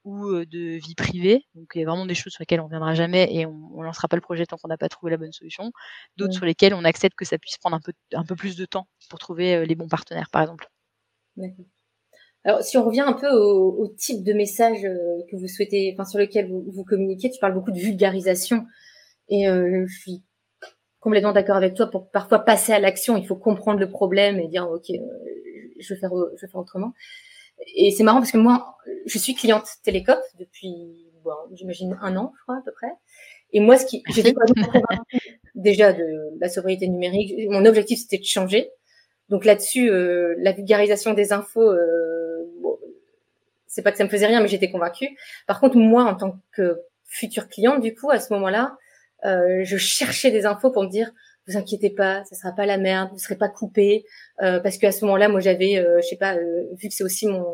[0.05, 1.47] ou de vie privée.
[1.55, 3.83] Donc, il y a vraiment des choses sur lesquelles on reviendra jamais et on, on
[3.83, 5.73] lancera pas le projet tant qu'on n'a pas trouvé la bonne solution.
[6.17, 8.67] D'autres sur lesquelles on accepte que ça puisse prendre un peu, un peu plus de
[8.67, 10.69] temps pour trouver les bons partenaires, par exemple.
[11.37, 11.65] D'accord.
[12.45, 16.05] Alors, si on revient un peu au, au type de message que vous souhaitez, enfin,
[16.05, 18.67] sur lequel vous, vous communiquez, tu parles beaucoup de vulgarisation.
[19.29, 20.23] Et euh, je suis
[21.01, 23.17] complètement d'accord avec toi pour parfois passer à l'action.
[23.17, 24.97] Il faut comprendre le problème et dire ok, euh,
[25.79, 26.93] je vais faire, je vais faire autrement.
[27.77, 32.33] Et c'est marrant parce que moi, je suis cliente Télécop depuis, bon, j'imagine un an,
[32.37, 32.93] je crois à peu près.
[33.53, 34.35] Et moi, ce qui, j'étais
[35.55, 36.05] déjà de
[36.41, 37.33] la sobriété numérique.
[37.49, 38.71] Mon objectif, c'était de changer.
[39.29, 42.79] Donc là-dessus, euh, la vulgarisation des infos, euh, bon,
[43.67, 45.17] c'est pas que ça me faisait rien, mais j'étais convaincue.
[45.47, 48.77] Par contre, moi, en tant que future cliente, du coup, à ce moment-là,
[49.25, 51.13] je cherchais des infos pour me dire
[51.47, 54.05] vous inquiétez pas, ça sera pas la merde, vous serez pas coupé,
[54.43, 57.05] euh, parce qu'à ce moment-là, moi j'avais, euh, je sais pas, euh, vu que c'est
[57.05, 57.45] aussi mon,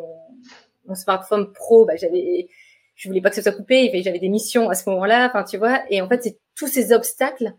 [0.87, 2.49] mon smartphone pro, bah, j'avais,
[2.95, 5.59] je voulais pas que ce soit coupé, j'avais des missions à ce moment-là, enfin tu
[5.59, 7.53] vois, et en fait c'est tous ces obstacles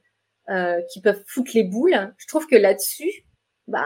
[0.49, 2.13] euh, qui peuvent foutre les boules.
[2.17, 3.25] Je trouve que là-dessus,
[3.67, 3.85] bah,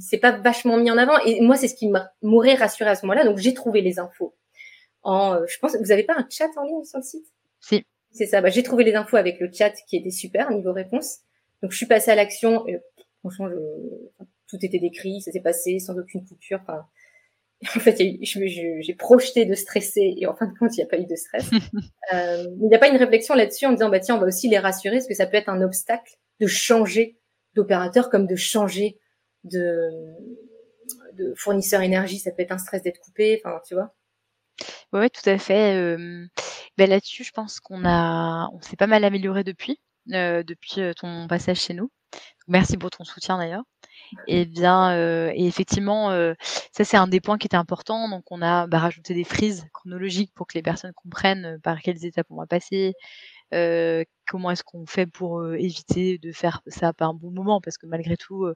[0.00, 1.90] c'est pas vachement mis en avant, et moi c'est ce qui
[2.22, 4.36] m'aurait rassuré à ce moment-là, donc j'ai trouvé les infos.
[5.02, 7.26] En, je pense, vous avez pas un chat en ligne sur le site?
[7.60, 7.82] Si.
[8.12, 8.40] C'est ça.
[8.40, 11.18] Bah, j'ai trouvé les infos avec le chat qui était super niveau réponse.
[11.62, 12.66] Donc je suis passée à l'action.
[12.66, 12.78] Et,
[13.20, 13.48] franchement,
[14.48, 16.60] tout était décrit, ça s'est passé sans aucune coupure.
[16.62, 16.84] Enfin,
[17.76, 20.98] en fait, j'ai projeté de stresser et en fin de compte, il n'y a pas
[20.98, 21.50] eu de stress.
[22.12, 24.48] euh, il n'y a pas une réflexion là-dessus en disant bah tiens, on va aussi
[24.48, 27.18] les rassurer parce que ça peut être un obstacle de changer
[27.54, 28.98] d'opérateur comme de changer
[29.44, 29.90] de,
[31.14, 32.18] de fournisseur énergie.
[32.18, 33.40] Ça peut être un stress d'être coupé.
[33.44, 33.94] Enfin, tu vois.
[34.92, 35.76] Ouais, tout à fait.
[35.76, 36.26] Euh,
[36.76, 39.80] ben là-dessus, je pense qu'on a, on s'est pas mal amélioré depuis,
[40.12, 41.90] euh, depuis ton passage chez nous.
[42.48, 43.62] Merci pour ton soutien d'ailleurs.
[44.26, 46.10] Et bien, euh, et effectivement,
[46.72, 48.08] ça c'est un des points qui était important.
[48.08, 52.04] Donc, on a bah, rajouté des frises chronologiques pour que les personnes comprennent par quelles
[52.04, 52.94] étapes on va passer,
[54.30, 57.60] comment est-ce qu'on fait pour euh, éviter de faire ça pas un bon moment?
[57.60, 58.54] Parce que malgré tout euh,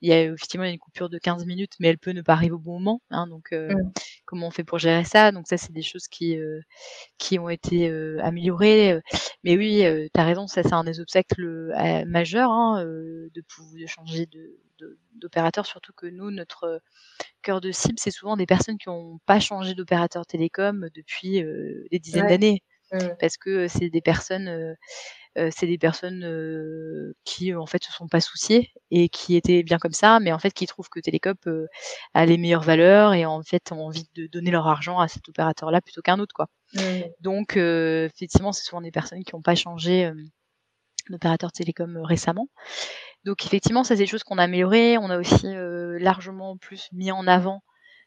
[0.00, 2.54] il y a effectivement une coupure de 15 minutes mais elle peut ne pas arriver
[2.54, 3.92] au bon moment hein, donc mmh.
[4.24, 5.30] comment on fait pour gérer ça?
[5.30, 6.36] Donc ça c'est des choses qui
[7.18, 7.88] qui ont été
[8.20, 9.00] améliorées
[9.44, 11.72] mais oui tu as raison ça c'est un des obstacles
[12.06, 14.58] majeurs hein, de de changer de
[15.14, 16.82] d'opérateur, surtout que nous, notre
[17.42, 21.44] cœur de cible, c'est souvent des personnes qui n'ont pas changé d'opérateur télécom depuis
[21.92, 22.64] des dizaines d'années.
[22.92, 23.14] Mmh.
[23.18, 24.76] parce que c'est des personnes
[25.50, 29.92] c'est des personnes qui en fait se sont pas souciées et qui étaient bien comme
[29.92, 31.48] ça, mais en fait qui trouvent que Télécop
[32.12, 35.26] a les meilleures valeurs et en fait ont envie de donner leur argent à cet
[35.28, 36.48] opérateur-là plutôt qu'un autre quoi.
[36.74, 36.80] Mmh.
[37.20, 40.10] Donc effectivement, c'est souvent des personnes qui n'ont pas changé
[41.08, 42.48] d'opérateur télécom récemment.
[43.24, 44.98] Donc effectivement, ça c'est des choses qu'on a améliorées.
[44.98, 45.46] On a aussi
[45.98, 47.62] largement plus mis en avant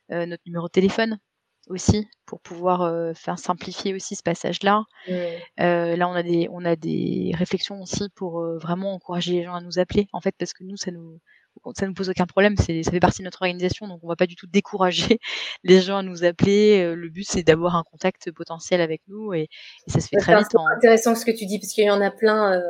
[0.09, 1.17] notre numéro de téléphone
[1.67, 4.83] aussi pour pouvoir euh, faire simplifier aussi ce passage-là.
[5.09, 9.43] Euh, là, on a des on a des réflexions aussi pour euh, vraiment encourager les
[9.43, 10.07] gens à nous appeler.
[10.13, 11.19] En fait, parce que nous, ça nous
[11.75, 12.55] ça nous pose aucun problème.
[12.57, 15.19] C'est ça fait partie de notre organisation, donc on va pas du tout décourager
[15.63, 16.93] les gens à nous appeler.
[16.95, 19.47] Le but, c'est d'avoir un contact potentiel avec nous et,
[19.87, 20.47] ça se fait très vite.
[20.51, 22.61] C'est intéressant ce que tu dis parce qu'il y en a plein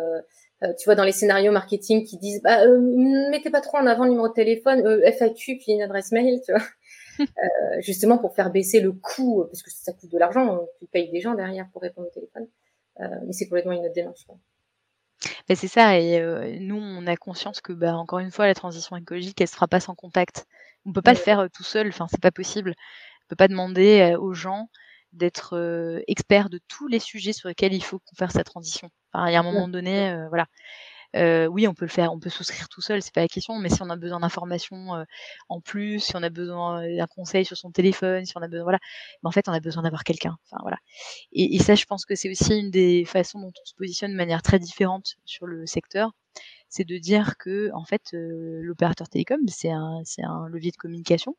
[0.80, 2.66] tu vois, dans les scénarios marketing qui disent, bah,
[3.30, 6.54] mettez pas trop en avant le numéro de téléphone, FAQ puis une adresse mail, tu
[6.54, 6.64] vois.
[7.20, 11.10] Euh, justement pour faire baisser le coût, parce que ça coûte de l'argent, tu payes
[11.12, 12.48] des gens derrière pour répondre au téléphone.
[13.00, 14.26] Euh, mais c'est complètement une autre démarche.
[15.48, 18.54] Bah, c'est ça, et euh, nous, on a conscience que, bah, encore une fois, la
[18.54, 20.46] transition écologique, elle se fera pas sans contact.
[20.86, 22.74] On peut pas le faire tout seul, enfin, c'est pas possible.
[23.24, 24.70] On peut pas demander aux gens
[25.14, 28.90] d'être experts de tous les sujets sur lesquels il faut qu'on fasse sa transition.
[29.12, 30.46] Enfin, il y a un moment donné, voilà.
[31.16, 33.58] Euh, oui, on peut le faire, on peut souscrire tout seul, c'est pas la question,
[33.58, 35.04] mais si on a besoin d'informations euh,
[35.48, 38.48] en plus, si on a besoin euh, d'un conseil sur son téléphone, si on a
[38.48, 38.80] besoin, voilà,
[39.24, 40.38] en fait, on a besoin d'avoir quelqu'un.
[40.46, 40.78] Enfin voilà.
[41.32, 44.18] Et, ça, je pense que c'est aussi une des façons dont on se positionne de
[44.18, 46.12] manière très différente sur le secteur,
[46.70, 50.04] c'est de dire que en fait, l'opérateur télécom, c'est un,
[50.50, 51.38] levier de communication,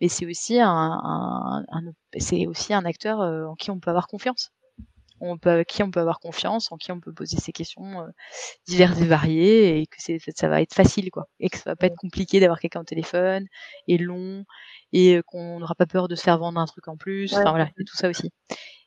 [0.00, 1.64] mais c'est aussi un
[2.84, 4.52] acteur en qui on peut avoir confiance
[5.26, 8.08] on peut, qui on peut avoir confiance, en qui on peut poser ses questions euh,
[8.66, 11.76] diverses et variées, et que c'est, ça va être facile, quoi, et que ça va
[11.76, 13.46] pas être compliqué d'avoir quelqu'un au téléphone,
[13.88, 14.44] et long,
[14.92, 17.50] et euh, qu'on n'aura pas peur de se faire vendre un truc en plus, enfin
[17.50, 18.30] voilà, et tout ça aussi.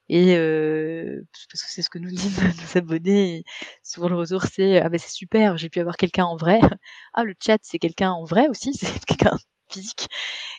[0.10, 1.22] Et euh,
[1.52, 2.38] parce que c'est ce que nous disent
[2.76, 3.44] nos abonnés,
[3.84, 6.60] souvent le retour c'est ah ben c'est super, j'ai pu avoir quelqu'un en vrai.
[7.14, 9.38] Ah le chat c'est quelqu'un en vrai aussi, c'est quelqu'un
[9.70, 10.08] physique.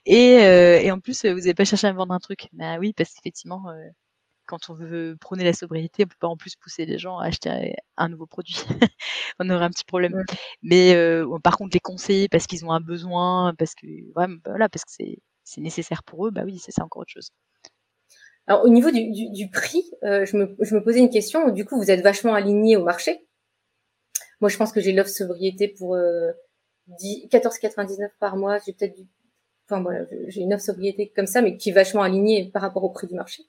[0.07, 0.35] Et,
[0.85, 2.49] et en plus vous n'avez pas cherché à me vendre un truc.
[2.53, 3.65] Bah oui parce qu'effectivement
[4.49, 7.27] quand on veut prôner la sobriété, on peut pas en plus pousser les gens à
[7.27, 8.57] acheter un nouveau produit.
[9.39, 10.25] on aurait un petit problème.
[10.63, 14.69] Mais euh, par contre, les conseiller parce qu'ils ont un besoin, parce que bah, voilà,
[14.69, 14.91] parce que
[15.45, 17.31] c'est nécessaire pour eux, bah oui, c'est ça encore autre chose.
[18.47, 21.51] Alors au niveau du, prix, euh, je, me, je me posais une question.
[21.51, 23.29] Du coup, vous êtes vachement aligné au marché.
[24.41, 26.33] Moi, je pense que j'ai l'offre sobriété pour euh,
[27.01, 28.59] 14,99 par mois.
[28.65, 28.99] J'ai peut-être
[29.69, 32.85] enfin voilà, j'ai une offre sobriété comme ça, mais qui est vachement alignée par rapport
[32.85, 33.43] au prix du marché.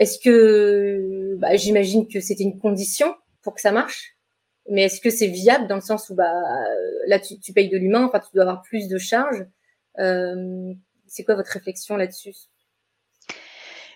[0.00, 4.16] Est-ce que, bah, j'imagine que c'était une condition pour que ça marche,
[4.68, 6.32] mais est-ce que c'est viable dans le sens où bah
[7.06, 9.46] là tu, tu payes de l'humain, enfin tu dois avoir plus de charges.
[9.98, 10.74] Euh,
[11.06, 12.34] c'est quoi votre réflexion là-dessus?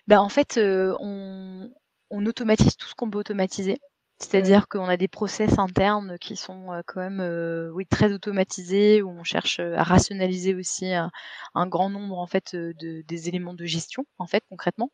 [0.07, 1.71] Bah, en fait, euh, on,
[2.11, 3.79] on, automatise tout ce qu'on peut automatiser.
[4.19, 9.03] C'est-à-dire qu'on a des process internes qui sont euh, quand même euh, oui, très automatisés,
[9.03, 11.11] où on cherche à rationaliser aussi un,
[11.55, 14.91] un grand nombre en fait de, des éléments de gestion en fait concrètement.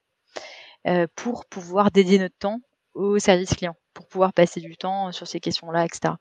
[0.86, 2.60] Euh, pour pouvoir dédier notre temps
[2.94, 6.14] au service client, pour pouvoir passer du temps sur ces questions-là, etc.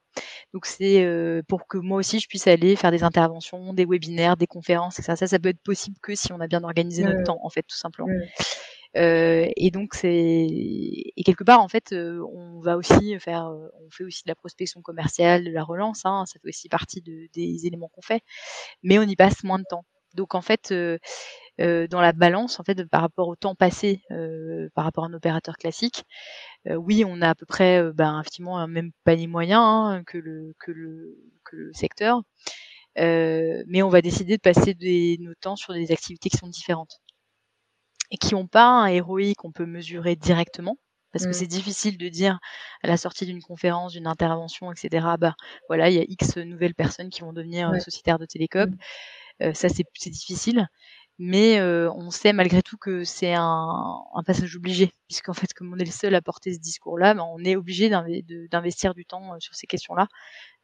[0.54, 4.36] Donc c'est euh, pour que moi aussi je puisse aller faire des interventions, des webinaires,
[4.36, 5.16] des conférences, etc.
[5.16, 7.64] Ça, ça peut être possible que si on a bien organisé notre temps, en fait,
[7.64, 8.10] tout simplement.
[8.98, 14.04] Euh, et donc c'est et quelque part en fait on va aussi faire on fait
[14.04, 17.68] aussi de la prospection commerciale de la relance hein, ça fait aussi partie de, des
[17.68, 18.24] éléments qu'on fait
[18.82, 20.74] mais on y passe moins de temps donc en fait
[21.60, 25.08] euh, dans la balance en fait par rapport au temps passé euh, par rapport à
[25.08, 26.06] un opérateur classique.
[26.68, 30.18] Euh, oui, on a à peu près ben, effectivement un même panier moyen hein, que,
[30.18, 32.22] le, que, le, que le secteur,
[32.96, 37.02] mais on va décider de passer des, nos temps sur des activités qui sont différentes
[38.12, 40.78] et qui n'ont pas un héroïque qu'on peut mesurer directement
[41.12, 41.34] parce que mmh.
[41.34, 42.40] c'est difficile de dire
[42.84, 45.08] à la sortie d'une conférence, d'une intervention, etc.
[45.20, 45.34] Bah
[45.68, 48.70] voilà, il y a X nouvelles personnes qui vont devenir sociétaires de télécom.
[48.70, 48.78] Mmh.
[49.54, 50.68] Ça c'est difficile
[51.20, 55.78] mais euh, on sait malgré tout que c'est un, passage obligé, puisqu'en fait, comme on
[55.78, 59.38] est le seul à porter ce discours-là, ben, on est obligé d'investir du temps euh,
[59.40, 60.08] sur ces questions-là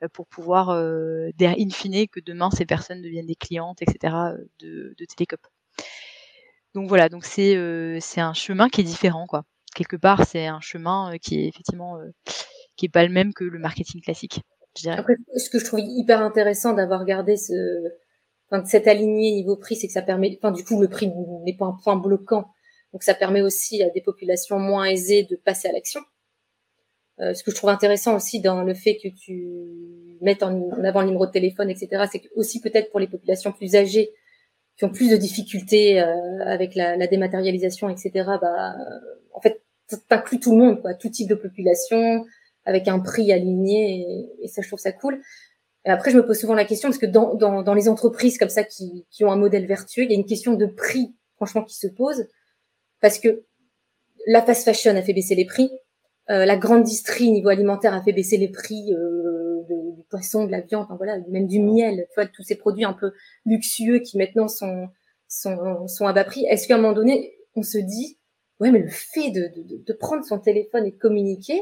[0.01, 4.15] euh, pour pouvoir, euh, in fine, que demain ces personnes deviennent des clientes, etc.
[4.59, 5.05] de, de.
[6.73, 9.43] Donc voilà, donc c'est euh, un chemin qui est différent, quoi.
[9.75, 11.99] Quelque part, c'est un chemin qui est effectivement
[12.77, 14.39] qui est pas le même que le marketing classique.
[14.87, 17.53] Après, ce que je trouve hyper intéressant d'avoir gardé ce
[18.49, 21.11] enfin, cet aligné niveau prix, c'est que ça permet, enfin, du coup, le prix
[21.43, 22.47] n'est pas un point bloquant.
[22.93, 26.01] Donc, ça permet aussi à des populations moins aisées de passer à l'action.
[27.21, 31.01] Euh, ce que je trouve intéressant aussi dans le fait que tu mettes en, avant
[31.01, 34.11] le numéro de téléphone, etc., c'est que aussi peut-être pour les populations plus âgées
[34.77, 38.75] qui ont plus de difficultés euh, avec la, la, dématérialisation, etc., bah,
[39.33, 39.61] en fait,
[40.09, 42.25] inclut tout le monde, quoi, tout type de population,
[42.65, 45.21] avec un prix aligné, et ça, je trouve ça cool.
[45.85, 48.49] Après, je me pose souvent la question, parce que dans, dans, dans les entreprises comme
[48.49, 51.63] ça qui, qui ont un modèle vertueux, il y a une question de prix, franchement,
[51.63, 52.27] qui se pose.
[53.01, 53.45] Parce que
[54.25, 55.69] la fast fashion a fait baisser les prix,
[56.31, 59.61] euh, la grande distrie niveau alimentaire a fait baisser les prix euh,
[59.95, 62.85] du poisson, de la viande, enfin, voilà, même du miel, tu vois, tous ces produits
[62.85, 63.11] un peu
[63.45, 64.87] luxueux qui maintenant sont,
[65.27, 66.45] sont, sont à bas prix.
[66.45, 68.17] Est-ce qu'à un moment donné, on se dit,
[68.59, 71.61] ouais, mais le fait de, de, de prendre son téléphone et de communiquer,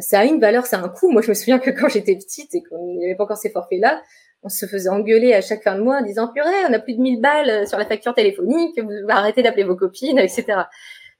[0.00, 1.10] ça a une valeur, ça a un coût.
[1.10, 3.50] Moi, je me souviens que quand j'étais petite et qu'on n'y avait pas encore ces
[3.50, 4.02] forfaits-là,
[4.42, 6.94] on se faisait engueuler à chaque fin de mois en disant purée, on a plus
[6.94, 10.62] de 1000 balles euh, sur la facture téléphonique, vous arrêtez d'appeler vos copines, etc.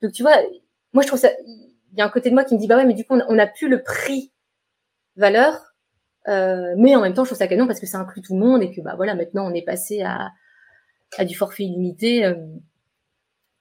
[0.03, 0.37] Donc tu vois,
[0.93, 2.77] moi je trouve ça, il y a un côté de moi qui me dit bah
[2.77, 4.33] ouais, mais du coup on n'a plus le prix
[5.17, 5.75] valeur,
[6.29, 8.41] euh, mais en même temps, je trouve ça canon parce que ça inclut tout le
[8.41, 10.31] monde et que bah voilà, maintenant on est passé à,
[11.17, 12.25] à du forfait illimité.
[12.25, 12.35] Euh,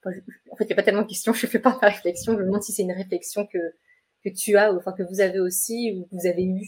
[0.04, 2.32] en fait, il n'y a pas tellement de questions, je fais pas ma réflexion.
[2.32, 3.58] Je me demande si c'est une réflexion que,
[4.24, 6.66] que tu as, enfin que vous avez aussi, ou que vous avez eu,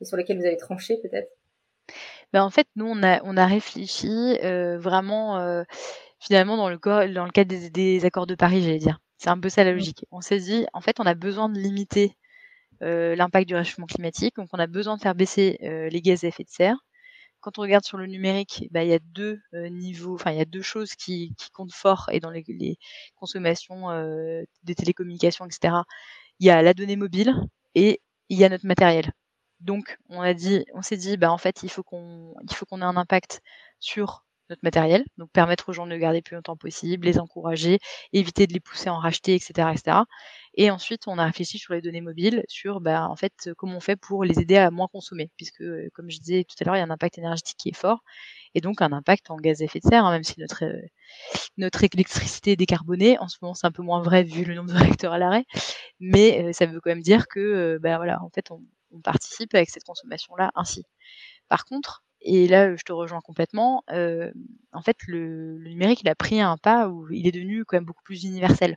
[0.00, 1.30] et sur laquelle vous avez tranché peut-être?
[2.32, 4.08] Ben en fait, nous, on a, on a réfléchi
[4.42, 5.62] euh, vraiment, euh,
[6.18, 6.78] finalement, dans le,
[7.12, 8.98] dans le cadre des, des accords de Paris, j'allais dire.
[9.18, 9.74] C'est un peu ça la mmh.
[9.76, 10.04] logique.
[10.10, 12.16] On s'est dit, en fait, on a besoin de limiter
[12.82, 14.36] euh, l'impact du réchauffement climatique.
[14.36, 16.76] Donc, on a besoin de faire baisser euh, les gaz à effet de serre.
[17.40, 20.38] Quand on regarde sur le numérique, bah, il y a deux euh, niveaux, enfin il
[20.38, 22.78] y a deux choses qui, qui comptent fort et dans les, les
[23.16, 23.88] consommations
[24.62, 25.74] des télécommunications, etc.
[26.40, 27.34] Il y a la donnée mobile
[27.74, 29.12] et il y a notre matériel.
[29.60, 32.66] Donc on a dit, on s'est dit, bah en fait il faut qu'on, il faut
[32.66, 33.40] qu'on ait un impact
[33.80, 37.78] sur notre matériel, donc permettre aux gens de le garder plus longtemps possible, les encourager,
[38.12, 39.98] éviter de les pousser en racheter, etc., etc.
[40.56, 43.80] Et ensuite, on a réfléchi sur les données mobiles, sur bah, en fait comment on
[43.80, 46.76] fait pour les aider à moins consommer, puisque euh, comme je disais tout à l'heure,
[46.76, 48.04] il y a un impact énergétique qui est fort,
[48.54, 50.80] et donc un impact en gaz à effet de serre, hein, même si notre euh,
[51.56, 53.18] notre électricité est décarbonée.
[53.18, 55.44] En ce moment, c'est un peu moins vrai vu le nombre de réacteurs à l'arrêt,
[56.00, 58.62] mais euh, ça veut quand même dire que bah voilà, en fait, on,
[59.02, 60.84] participe avec cette consommation-là ainsi.
[61.48, 63.84] Par contre, et là, je te rejoins complètement.
[63.90, 64.32] Euh,
[64.72, 68.02] en fait, le, numérique, a pris un pas où il est devenu quand même beaucoup
[68.02, 68.76] plus universel.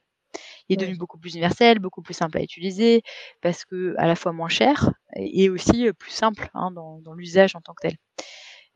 [0.69, 3.01] Il est devenu beaucoup plus universel, beaucoup plus simple à utiliser,
[3.41, 7.55] parce que à la fois moins cher et aussi plus simple hein, dans, dans l'usage
[7.55, 7.97] en tant que tel.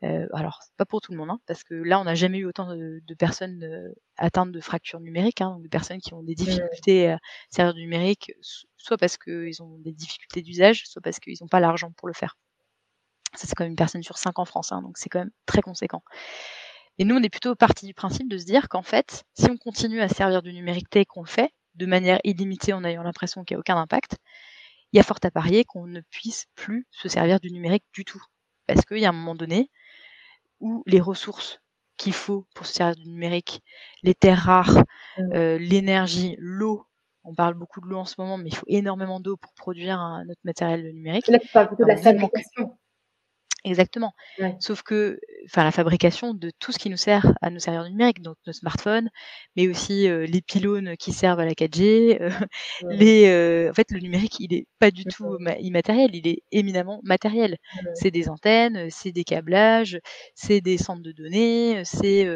[0.04, 2.44] Euh, alors, pas pour tout le monde, hein, parce que là, on n'a jamais eu
[2.44, 6.34] autant de, de personnes euh, atteintes de fractures numériques, hein, de personnes qui ont des
[6.34, 7.18] difficultés à
[7.50, 8.32] servir du numérique,
[8.76, 12.14] soit parce qu'ils ont des difficultés d'usage, soit parce qu'ils n'ont pas l'argent pour le
[12.14, 12.36] faire.
[13.34, 15.30] Ça, c'est quand même une personne sur cinq en France, hein, donc c'est quand même
[15.46, 16.02] très conséquent.
[16.98, 19.56] Et nous, on est plutôt parti du principe de se dire qu'en fait, si on
[19.56, 23.44] continue à servir du numérique tel qu'on le fait, de manière illimitée en ayant l'impression
[23.44, 24.16] qu'il n'y a aucun impact,
[24.92, 28.04] il y a fort à parier qu'on ne puisse plus se servir du numérique du
[28.04, 28.22] tout.
[28.66, 29.70] Parce qu'il y a un moment donné
[30.60, 31.60] où les ressources
[31.96, 33.62] qu'il faut pour se servir du numérique,
[34.02, 34.84] les terres rares,
[35.18, 35.32] mmh.
[35.34, 36.86] euh, l'énergie, l'eau,
[37.24, 39.98] on parle beaucoup de l'eau en ce moment, mais il faut énormément d'eau pour produire
[40.26, 41.28] notre matériel numérique.
[41.28, 42.78] Là, tu parles plutôt de la fabrication.
[43.64, 44.12] Exactement.
[44.58, 47.90] Sauf que, enfin, la fabrication de tout ce qui nous sert à nous servir du
[47.90, 49.08] numérique, donc nos smartphones,
[49.56, 52.30] mais aussi euh, les pylônes qui servent à la 4G, euh,
[52.90, 57.00] les, euh, en fait, le numérique, il est pas du tout immatériel, il est éminemment
[57.04, 57.56] matériel.
[57.94, 60.00] C'est des antennes, c'est des câblages,
[60.34, 62.26] c'est des centres de données, c'est,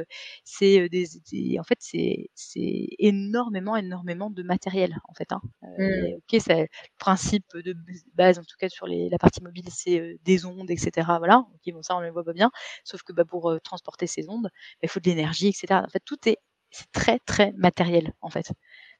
[0.44, 5.32] c'est des, en fait, c'est, c'est énormément, énormément de matériel, en fait.
[5.32, 5.40] Hein.
[5.78, 6.16] Mmh.
[6.18, 7.74] ok, c'est le principe de
[8.14, 11.72] base, en tout cas sur les, la partie mobile, c'est des ondes, etc voilà, ok,
[11.72, 12.50] bon, ça on le voit pas bien,
[12.84, 14.50] sauf que bah, pour euh, transporter ces ondes, bah,
[14.82, 15.80] il faut de l'énergie, etc.
[15.86, 16.38] En fait, tout est,
[16.70, 18.52] c'est très très matériel, en fait.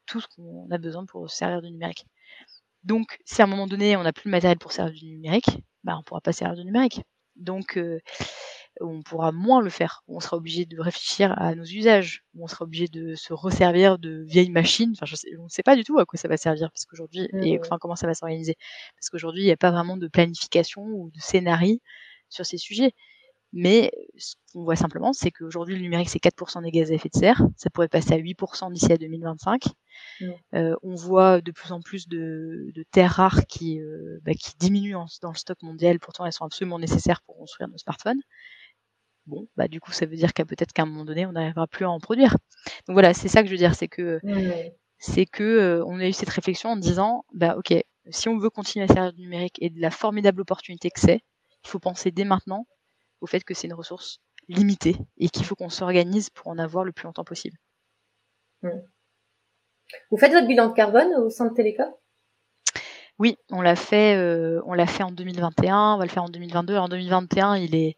[0.07, 2.07] Tout ce qu'on a besoin pour se servir du numérique.
[2.85, 5.59] Donc, si à un moment donné, on n'a plus le matériel pour servir du numérique,
[5.85, 7.02] bah, on ne pourra pas servir du numérique.
[7.37, 8.00] Donc, euh,
[8.81, 10.02] on pourra moins le faire.
[10.09, 12.24] On sera obligé de réfléchir à nos usages.
[12.38, 14.92] On sera obligé de se resservir de vieilles machines.
[14.96, 16.85] Enfin, je sais, on ne sait pas du tout à quoi ça va servir, parce
[16.85, 18.57] qu'aujourd'hui, et enfin comment ça va s'organiser.
[18.96, 21.79] Parce qu'aujourd'hui, il n'y a pas vraiment de planification ou de scénario
[22.29, 22.93] sur ces sujets.
[23.53, 27.09] Mais ce qu'on voit simplement, c'est qu'aujourd'hui, le numérique, c'est 4% des gaz à effet
[27.09, 27.41] de serre.
[27.57, 29.62] Ça pourrait passer à 8% d'ici à 2025.
[30.55, 34.53] Euh, on voit de plus en plus de, de terres rares qui, euh, bah, qui
[34.59, 35.99] diminuent dans le stock mondial.
[36.01, 38.21] Pourtant, elles sont absolument nécessaires pour construire nos smartphones.
[39.27, 41.67] Bon, bah du coup, ça veut dire qu'à peut-être qu'à un moment donné, on n'arrivera
[41.67, 42.37] plus à en produire.
[42.87, 44.21] Donc voilà, c'est ça que je veux dire, c'est que
[44.99, 47.75] c'est que euh, on a eu cette réflexion en disant, bah ok,
[48.11, 51.23] si on veut continuer à servir du numérique et de la formidable opportunité que c'est,
[51.66, 52.66] il faut penser dès maintenant
[53.20, 56.85] au fait que c'est une ressource limitée et qu'il faut qu'on s'organise pour en avoir
[56.85, 57.59] le plus longtemps possible.
[58.62, 61.92] Vous faites votre bilan de carbone au sein de Télécom?
[63.18, 66.29] Oui, on l'a fait, euh, on l'a fait en 2021, on va le faire en
[66.29, 66.76] 2022.
[66.76, 67.96] en 2021, il est,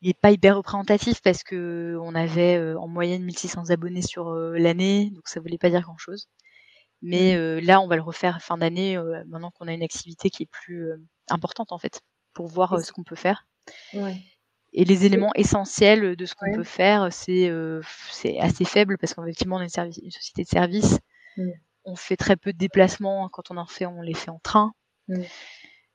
[0.00, 4.28] il n'est pas hyper représentatif parce que on avait euh, en moyenne 1600 abonnés sur
[4.30, 6.28] euh, l'année, donc ça voulait pas dire grand chose.
[7.02, 7.58] Mais mmh.
[7.66, 10.90] là, on va le refaire fin d'année, maintenant qu'on a une activité qui est plus
[11.28, 12.02] importante en fait
[12.38, 13.48] pour voir euh, ce qu'on peut faire.
[14.72, 19.12] Et les éléments essentiels de ce qu'on peut faire, c'est euh, c'est assez faible parce
[19.12, 21.00] qu'effectivement, on est une, société de service.
[21.84, 23.28] On fait très peu de déplacements.
[23.28, 24.72] Quand on en fait, on les fait en train.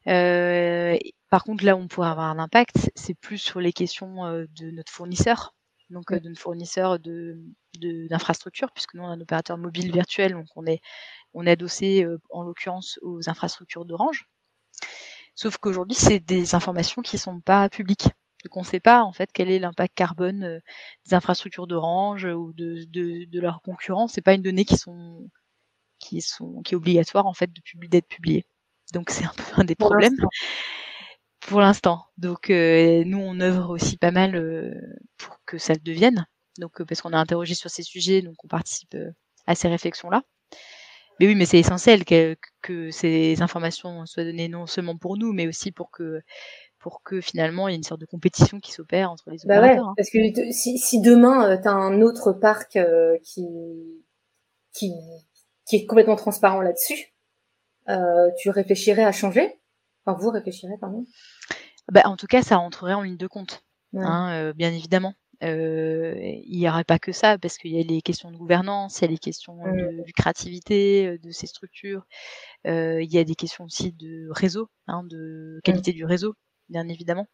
[0.07, 0.97] Euh,
[1.29, 4.71] par contre, là où on pourrait avoir un impact, c'est plus sur les questions de
[4.71, 5.55] notre fournisseur,
[5.91, 7.39] donc de notre fournisseur de
[8.09, 10.81] d'infrastructures, puisque nous on a un opérateur mobile virtuel, donc on est
[11.33, 14.27] on est adossé en l'occurrence aux infrastructures d'Orange.
[15.35, 18.07] Sauf qu'aujourd'hui, c'est des informations qui sont pas publiques.
[18.43, 20.59] Donc on ne sait pas en fait quel est l'impact carbone euh,
[21.05, 24.07] des infrastructures d'Orange ou de, de, de leurs concurrents.
[24.07, 25.29] C'est pas une donnée qui sont
[25.99, 28.45] qui sont qui est obligatoire en fait de d'être publiée.
[28.93, 30.17] Donc c'est un peu un des problèmes
[31.39, 32.05] pour l'instant.
[32.17, 34.33] Donc nous, on œuvre aussi pas mal
[35.17, 36.25] pour que ça le devienne.
[36.59, 38.95] Donc parce qu'on a interrogé sur ces sujets, donc on participe
[39.47, 40.23] à ces réflexions-là.
[41.19, 45.31] Mais oui, mais c'est essentiel que, que, ces informations soient données non seulement pour nous,
[45.33, 46.21] mais aussi pour que
[46.79, 49.59] pour que finalement il y ait une sorte de compétition qui s'opère entre les bah
[49.59, 49.87] opérateurs.
[49.87, 49.93] Hein.
[49.95, 50.19] parce que
[50.51, 52.77] si, si demain tu as un autre parc
[53.23, 53.47] qui,
[54.73, 54.91] qui
[55.65, 57.13] qui est complètement transparent là-dessus,
[57.89, 59.59] euh, tu réfléchirais à changer?
[60.05, 61.05] Enfin, vous réfléchirez, pardon?
[61.91, 63.63] Bah, En tout cas, ça rentrerait en ligne de compte,
[63.95, 65.13] hein, euh, bien évidemment.
[65.43, 66.15] Euh,
[66.45, 69.01] il n'y aurait pas que ça, parce qu'il y a les questions de gouvernance, il
[69.03, 72.05] y a les questions de, créativité euh, de ces structures,
[72.67, 76.35] euh, il y a des questions aussi de réseau, hein, de qualité du réseau,
[76.69, 77.27] bien évidemment.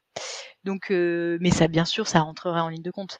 [0.63, 3.19] Donc, euh, mais ça, bien sûr, ça rentrerait en ligne de compte.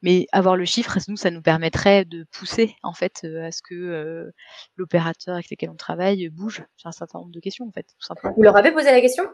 [0.00, 4.32] Mais avoir le chiffre, nous, ça nous permettrait de pousser en fait à ce que
[4.74, 8.04] l'opérateur avec lequel on travaille bouge sur un certain nombre de questions, en fait, tout
[8.04, 8.34] simplement.
[8.36, 9.24] Vous leur avez posé la question?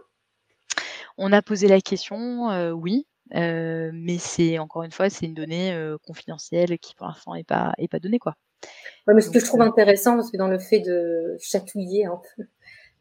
[1.21, 5.77] On a posé la question, euh, oui, mais c'est encore une fois, c'est une donnée
[6.07, 8.35] confidentielle qui pour l'instant est pas est pas donnée, quoi.
[9.07, 12.21] Ouais, mais ce que je trouve intéressant, parce que dans le fait de chatouiller un
[12.37, 12.45] peu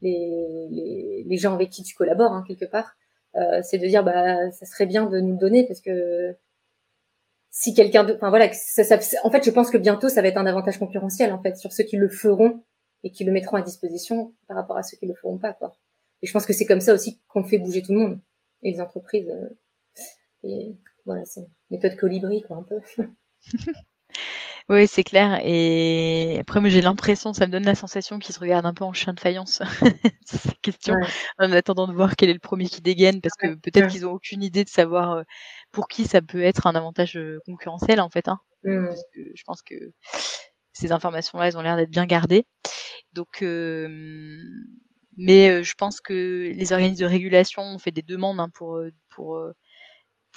[0.01, 2.95] les, les, les gens avec qui tu collabores hein, quelque part,
[3.63, 6.36] c'est de dire bah ça serait bien de nous donner parce que
[7.57, 10.28] si quelqu'un de, enfin voilà, ça, ça, en fait, je pense que bientôt, ça va
[10.28, 12.63] être un avantage concurrentiel en fait sur ceux qui le feront
[13.03, 15.75] et qui le mettront à disposition par rapport à ceux qui le feront pas, quoi.
[16.21, 18.19] Et je pense que c'est comme ça aussi qu'on fait bouger tout le monde
[18.61, 19.34] et les entreprises.
[20.47, 20.75] Et
[21.05, 22.79] voilà, c'est méthode colibri, quoi, un peu.
[24.69, 25.39] Oui, c'est clair.
[25.45, 28.83] Et après, moi, j'ai l'impression, ça me donne la sensation qu'ils se regardent un peu
[28.83, 29.61] en chien de faïence,
[30.25, 30.95] ces questions,
[31.39, 34.11] en attendant de voir quel est le premier qui dégaine, parce que peut-être qu'ils ont
[34.11, 35.23] aucune idée de savoir euh,
[35.71, 38.27] pour qui ça peut être un avantage euh, concurrentiel, en fait.
[38.27, 38.41] Hein.
[38.63, 38.87] Mmh.
[38.87, 39.75] Parce que je pense que
[40.73, 42.45] ces informations-là, elles ont l'air d'être bien gardées.
[43.13, 44.37] Donc, euh,
[45.15, 49.39] mais je pense que les organismes de régulation ont fait des demandes hein, pour, pour,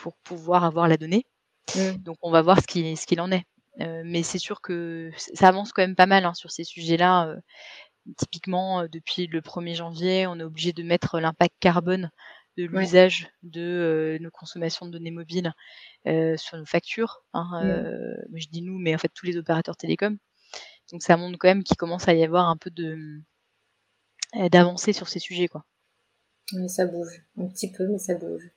[0.01, 1.26] pour pouvoir avoir la donnée.
[1.76, 2.03] Mmh.
[2.03, 3.44] Donc, on va voir ce qu'il ce qu'il en est.
[3.80, 7.28] Euh, mais c'est sûr que ça avance quand même pas mal hein, sur ces sujets-là.
[7.28, 7.40] Euh,
[8.16, 12.11] typiquement, euh, depuis le 1er janvier, on est obligé de mettre l'impact carbone
[12.57, 15.55] de l'usage de nos consommations de données mobiles
[16.05, 17.22] sur nos factures.
[17.32, 17.62] Hein,
[18.34, 20.18] je dis nous, mais en fait tous les opérateurs télécoms.
[20.92, 23.22] Donc ça montre quand même qu'il commence à y avoir un peu de
[24.51, 25.64] d'avancée sur ces sujets, quoi.
[26.66, 28.51] ça bouge un petit peu, mais ça bouge.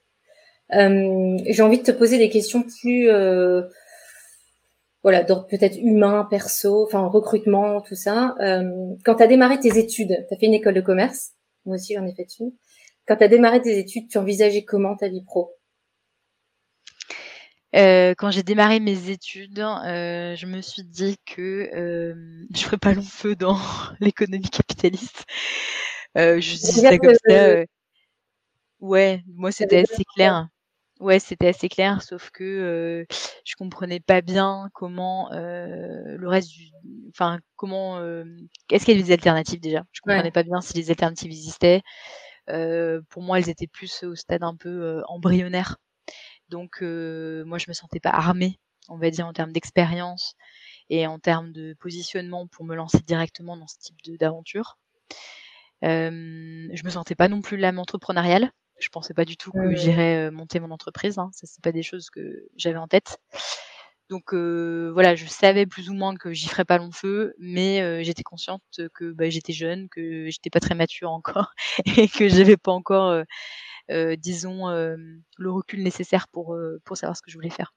[0.70, 3.10] J'ai envie de te poser des questions plus
[5.04, 8.36] voilà, d'ordre peut-être humain, perso, enfin recrutement, tout ça.
[8.40, 11.32] Euh, quand tu as démarré tes études, tu as fait une école de commerce,
[11.66, 12.54] moi aussi j'en ai fait une.
[13.06, 15.52] Quand tu as démarré tes études, tu envisageais comment ta vie pro?
[17.76, 22.78] Euh, quand j'ai démarré mes études, euh, je me suis dit que euh, je ferais
[22.78, 23.58] pas long feu dans
[24.00, 25.26] l'économie capitaliste.
[26.18, 27.64] Euh, je dis ça comme ça.
[28.84, 30.50] Ouais, moi c'était assez clair.
[31.00, 33.06] Ouais, c'était assez clair, sauf que euh,
[33.46, 36.70] je comprenais pas bien comment euh, le reste du,
[37.10, 38.26] enfin comment, euh,
[38.70, 39.84] est-ce qu'il y a des alternatives déjà?
[39.94, 41.82] Je comprenais pas bien si les alternatives existaient.
[42.50, 45.78] Euh, pour moi, elles étaient plus au stade un peu embryonnaire.
[46.50, 48.60] Donc moi, je me sentais pas armée,
[48.90, 50.36] on va dire en termes d'expérience
[50.90, 54.78] et en termes de positionnement pour me lancer directement dans ce type d'aventure.
[55.82, 60.32] je me sentais pas non plus l'âme entrepreneuriale je pensais pas du tout que j'irais
[60.32, 61.18] monter mon entreprise.
[61.18, 61.30] Hein.
[61.34, 63.20] Ça, c'est pas des choses que j'avais en tête.
[64.10, 68.24] Donc voilà, je savais plus ou moins que j'y ferais pas long feu, mais j'étais
[68.24, 68.62] consciente
[68.94, 71.54] que bah, j'étais jeune, que j'étais pas très mature encore
[71.98, 73.24] et que j'avais pas encore,
[73.90, 77.74] disons, le recul nécessaire pour pour savoir ce que je voulais faire.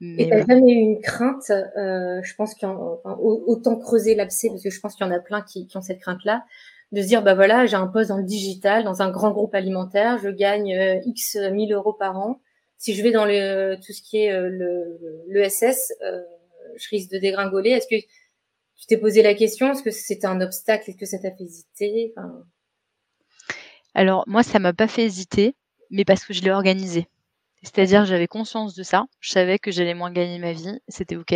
[0.00, 4.70] et t'as jamais eu une crainte Je pense qu'il y autant creuser l'abcès parce que
[4.70, 6.44] je pense qu'il y en a plein qui ont cette crainte-là
[6.92, 9.54] de se dire bah voilà j'ai un poste dans le digital dans un grand groupe
[9.54, 12.40] alimentaire je gagne euh, x 1000 euros par an.
[12.78, 16.22] Si je vais dans le tout ce qui est euh, le euh,
[16.76, 17.70] je risque de dégringoler.
[17.70, 18.00] Est-ce que
[18.76, 19.72] tu t'es posé la question?
[19.72, 20.90] Est-ce que c'était un obstacle?
[20.90, 22.14] Est-ce que ça t'a fait hésiter?
[23.94, 25.56] Alors moi ça m'a pas fait hésiter
[25.90, 27.08] mais parce que je l'ai organisé.
[27.62, 29.06] C'est-à-dire j'avais conscience de ça.
[29.20, 30.78] Je savais que j'allais moins gagner ma vie.
[30.88, 31.34] C'était ok.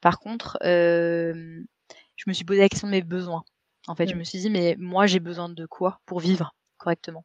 [0.00, 3.44] Par contre je me suis posé la question de mes besoins
[3.88, 4.18] en fait, je mmh.
[4.18, 7.24] me suis dit, mais moi, j'ai besoin de quoi pour vivre correctement?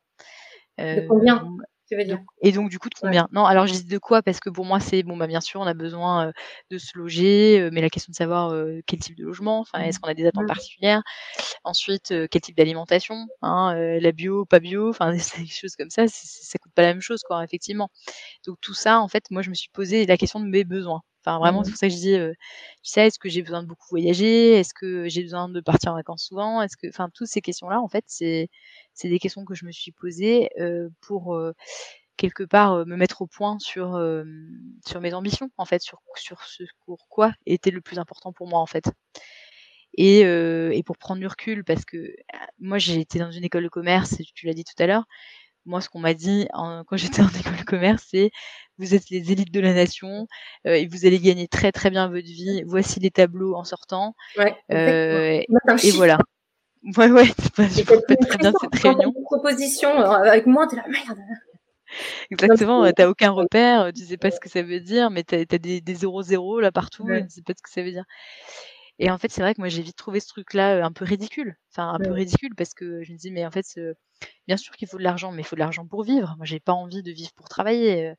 [0.77, 1.45] De combien
[1.87, 2.19] tu veux dire?
[2.41, 3.27] Et donc, du coup, de combien?
[3.33, 4.21] Non, alors je dis de quoi?
[4.23, 6.31] Parce que pour moi, c'est bon, bah bien sûr, on a besoin
[6.71, 8.55] de se loger, mais la question de savoir
[8.87, 10.01] quel type de logement, enfin, est-ce mmh.
[10.01, 10.47] qu'on a des attentes mmh.
[10.47, 11.03] particulières?
[11.63, 16.57] Ensuite, quel type d'alimentation hein, La bio, pas bio, enfin, des choses comme ça, ça
[16.57, 17.89] coûte pas la même chose, quoi, effectivement.
[18.47, 21.01] Donc tout ça, en fait, moi, je me suis posé la question de mes besoins.
[21.25, 22.17] Enfin, vraiment, Mmh c'est pour ça que je dis,
[22.83, 24.53] tu sais, est-ce que j'ai besoin de beaucoup voyager?
[24.59, 26.61] Est-ce que j'ai besoin de partir en vacances souvent?
[26.61, 28.49] Est-ce que enfin, toutes ces questions-là, en fait, c'est
[28.93, 30.49] c'est des questions que je me suis posées,
[31.01, 31.37] pour,
[32.17, 33.99] quelque part, me mettre au point sur,
[34.85, 38.47] sur mes ambitions, en fait, sur sur ce pour quoi était le plus important pour
[38.47, 38.85] moi, en fait.
[39.95, 42.15] Et et pour prendre du recul parce que,
[42.59, 45.05] moi, j'ai été dans une école de commerce, tu l'as dit tout à l'heure.
[45.65, 48.31] Moi, ce qu'on m'a dit en quand j'étais en école de commerce, c'est:
[48.77, 50.27] «Vous êtes les élites de la nation,
[50.65, 52.63] et vous allez gagner très, très bien votre vie.
[52.65, 54.15] Voici les tableaux en sortant».
[54.37, 55.41] Ouais, Euh,
[55.83, 56.17] et voilà.
[56.97, 57.25] Ouais, ouais,
[57.57, 59.13] je rappelle très bien cette réunion.
[59.15, 61.19] Une proposition avec moi, t'es là: «Merde!»
[62.31, 65.35] Exactement, tu as aucun repère, tu sais pas ce que ça veut dire, mais tu
[65.35, 68.05] as des des 0-0 là partout et tu sais pas ce que ça veut dire.
[68.99, 71.55] Et en fait, c'est vrai que moi j'ai vite trouvé ce truc-là, un peu ridicule.
[71.75, 73.65] Enfin, un peu ridicule parce que je me dis: «Mais en fait,
[74.47, 76.35] bien sûr qu'il faut de l'argent, mais il faut de l'argent pour vivre.
[76.37, 78.13] Moi, j'ai pas envie de vivre pour travailler,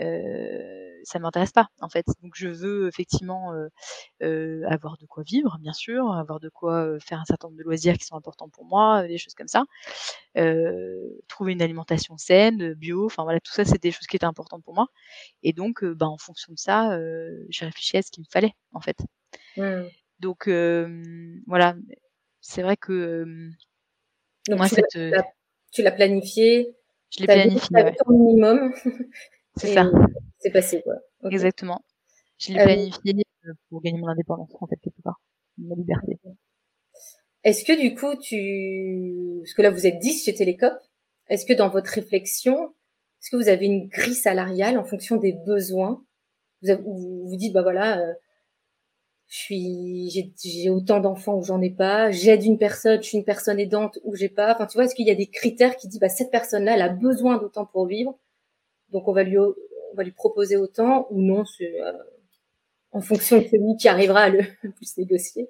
[0.00, 2.06] heu, ça m'intéresse pas, en fait.
[2.22, 3.54] Donc je veux effectivement,
[4.22, 7.64] heu, avoir de quoi vivre, bien sûr, avoir de quoi, faire un certain nombre de
[7.64, 9.64] loisirs qui sont importants pour moi, des choses comme ça.
[11.28, 14.62] Trouver une alimentation saine, bio, enfin voilà, tout ça, c'est des choses qui étaient importantes
[14.64, 14.86] pour moi.
[15.44, 16.98] Et donc, ben, en fonction de ça,
[17.50, 18.98] j'ai réfléchi à ce qu'il me fallait, en fait.
[20.20, 20.48] Donc
[21.46, 21.74] voilà,
[22.42, 23.24] c'est vrai que
[24.48, 25.24] Donc moi tu cette l'as
[25.70, 26.74] tu l'as planifié,
[27.10, 27.94] je l'ai planifié, ouais.
[28.04, 28.74] ton minimum
[29.56, 29.90] C'est ça.
[30.38, 30.94] c'est passé, quoi.
[31.30, 31.84] Exactement.
[32.38, 33.24] Je l'ai Euh planifié,
[33.70, 35.20] pour gagner mon indépendance, en fait, quelque part,
[35.58, 36.18] ma liberté.
[37.44, 40.78] Est-ce que du coup tu parce que là vous êtes 10 chez Télécope,
[41.28, 42.74] est-ce que dans votre réflexion,
[43.20, 46.04] est-ce que vous avez une grille salariale en fonction des besoins?
[46.62, 48.14] Vous avez vous vous dites: «Bah voilà, heu,
[49.32, 53.24] je suis j'ai autant d'enfants ou j'en ai pas, j'aide une personne, je suis une
[53.24, 54.52] personne aidante ou j'ai pas».
[54.54, 56.82] Enfin, tu vois, est-ce qu'il y a des critères qui disent: «Bah cette personne-là, elle
[56.82, 58.18] a besoin d'autant pour vivre,
[58.92, 59.54] donc on va lui on
[59.96, 61.92] va lui proposer autant» ou non, c'est, heu,
[62.92, 64.40] en fonction de celui qui arrivera à le
[64.76, 65.48] plus négocier?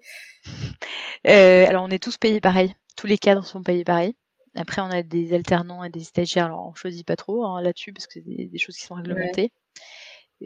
[1.27, 2.75] Heu, alors on est tous payés pareil.
[2.97, 4.15] Tous les cadres sont payés pareil.
[4.55, 7.93] Après on a des alternants et des stagiaires, alors on choisit pas trop, hein, là-dessus
[7.93, 9.51] parce que c'est des des choses qui sont réglementées.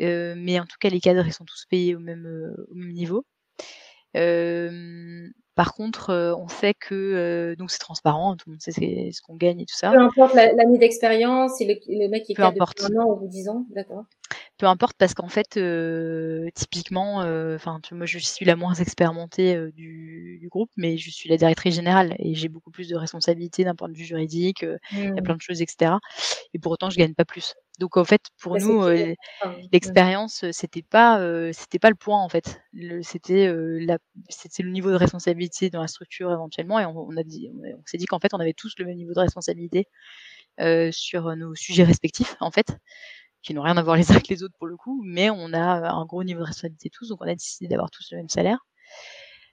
[0.00, 2.26] Heu, mais en tout cas les cadres, ils sont tous payés au même,
[2.70, 3.24] au même niveau.
[4.14, 9.36] Hem, par contre, on sait que, donc c'est transparent, tout le monde sait ce qu'on
[9.36, 9.90] gagne et tout ça.
[9.92, 13.18] Peu importe la l'année d'expérience et le le mec qui est cadre depuis 1 an
[13.22, 13.66] ou 10 ans?
[13.74, 14.04] D'accord.
[14.58, 17.18] Peu importe parce qu'en fait, heu, typiquement,
[17.54, 21.36] enfin, tu moi je suis la moins expérimentée, du du groupe, mais je suis la
[21.36, 25.18] directrice générale et j'ai beaucoup plus de responsabilités d'un point de vue juridique, il y
[25.18, 25.22] a Mmh.
[25.22, 26.00] plein de choses et cetera.
[26.54, 27.54] Et pour autant je gagne pas plus.
[27.80, 29.08] Donc en fait, pour Bah, c'est nous, clair.
[29.40, 29.96] Enfin, mmh.
[29.96, 31.20] l'expérience, c'était pas,
[31.52, 32.60] c'était pas le point en fait.
[32.72, 33.98] Le c'était, la
[34.28, 37.82] c'était le niveau de responsabilité dans la structure éventuellement et on on a dit on
[37.86, 39.86] s'est dit qu'en fait on avait tous le même niveau de responsabilité,
[40.60, 42.76] heu, sur nos sujets respectifs en fait,
[43.46, 45.52] qui n'ont rien à voir les uns avec les autres pour le coup, mais on
[45.54, 48.28] a un gros niveau de responsabilité tous, donc on a décidé d'avoir tous le même
[48.28, 48.58] salaire.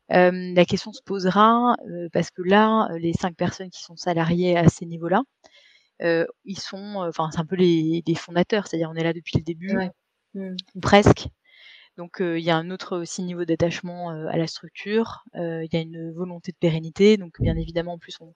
[0.10, 1.76] Hem, la question se posera,
[2.12, 5.24] parce que là, les 5 personnes qui sont salariées à ces niveaux-là,
[6.46, 9.44] ils sont, enfin c'est un peu les les fondateurs, c'est-à-dire on est là depuis le
[9.44, 9.92] début Ouais.
[10.76, 11.28] Ou presque.
[11.98, 15.82] Donc il y a un autre aussi niveau d'attachement, à la structure, il y a
[15.82, 18.34] une volonté de pérennité, donc bien évidemment en plus on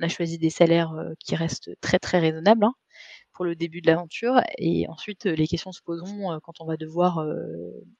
[0.00, 2.74] on a choisi des salaires, qui restent très, très raisonnables, hein,
[3.34, 7.24] pour le début de l'aventure et ensuite les questions se poseront, quand on va devoir,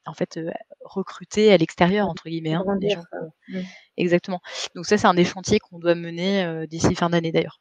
[0.06, 0.40] en fait,
[0.84, 3.02] «recruter à l'extérieur» entre guillemets, hein, des gens
[3.48, 3.58] Mmh.
[3.98, 4.40] exactement.
[4.74, 7.60] Donc ça c'est un des chantiers qu'on doit mener, d'ici fin d'année d'ailleurs.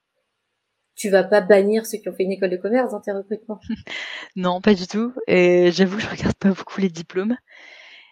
[0.95, 3.59] Tu vas pas bannir ceux qui ont fait une école de commerce dans tes recrutements?
[4.35, 7.35] Non, pas du tout et j'avoue je regarde pas beaucoup les diplômes.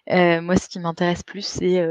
[0.10, 1.86] Heu, moi ce qui m'intéresse plus c'est,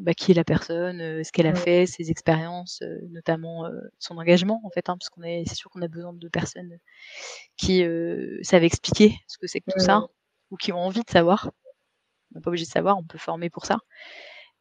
[0.00, 3.64] bah, qui est la personne, ce qu'elle a fait, ses expériences, notamment,
[3.98, 6.78] son engagement en fait, hein, parce qu'on est c'est sûr qu'on a besoin de personnes
[7.56, 7.84] qui,
[8.42, 10.02] savent expliquer ce que c'est que tout ça
[10.50, 11.50] ou qui ont envie de savoir.
[12.34, 13.78] On n'est pas obligé de savoir, on peut former pour ça.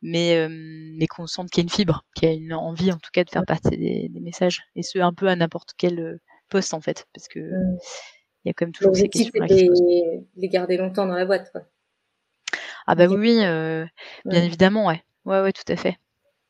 [0.01, 2.97] Mais mais qu'on sente qu'il y a une fibre, qu'il y a une envie en
[2.97, 6.19] tout cas de faire passer des des messages et ce un peu à n'importe quel,
[6.49, 9.87] poste en fait, parce que il y a quand même toujours ces L'objectif c'est questions-là
[9.87, 11.63] les de les garder longtemps dans la boîte, quoi.
[12.87, 13.87] Ah bah, oui, heu,
[14.29, 15.01] bien évidemment, ouais.
[15.25, 15.97] Ouais, ouais, tout à fait.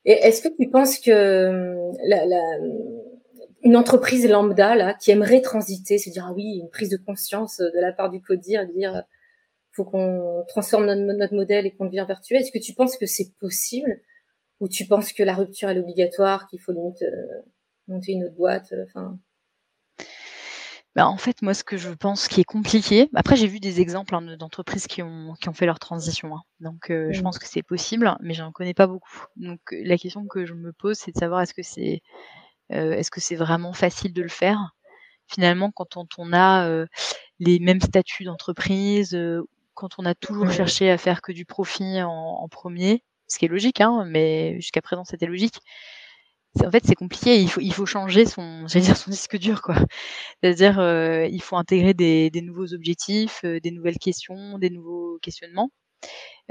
[0.06, 1.12] Et est-ce que tu penses que,
[2.08, 2.58] la la
[3.64, 7.58] une entreprise lambda là, qui aimerait transiter, se dire: «Ah oui», une prise de conscience,
[7.60, 9.04] de la part du CODIR dire:
[9.74, 12.38] «Faut qu'on transforme notre notre modèle et qu'on devient vertueux».
[12.38, 14.02] Est-ce que tu penses que c'est possible?
[14.62, 17.04] Ou tu penses que la rupture est obligatoire, qu'il faut limite,
[17.90, 19.20] monter une autre boîte, enfin?
[20.96, 23.82] Bah, en fait, moi, ce que je pense qui est compliqué après j'ai vu des
[23.82, 27.20] exemples, hein, de d'entreprises qui ont qui ont fait leur transition, hein, donc heu, je
[27.20, 27.22] Mmh.
[27.22, 29.26] pense que c'est possible, mais j'en connais pas beaucoup.
[29.36, 32.02] Donc la question que je me pose, c'est de savoir est-ce que c'est,
[32.74, 34.60] heu, est-ce que c'est vraiment facile de le faire?
[35.28, 36.88] Finalement, quand on on a, heu,
[37.40, 42.02] les mêmes statuts d'entreprise, heu, quand on a toujours cherché à faire que du profit
[42.04, 45.60] en, premier, ce qui est logique, hein, mais jusqu'à présent c'était logique.
[46.64, 47.42] En fait, c'est compliqué.
[47.42, 49.76] Il faut, il faut changer son, dire son disque dur, quoi.
[50.42, 55.72] C'est-à-dire, euh, il faut intégrer des, nouveaux objectifs, euh, des nouvelles questions, des nouveaux questionnements.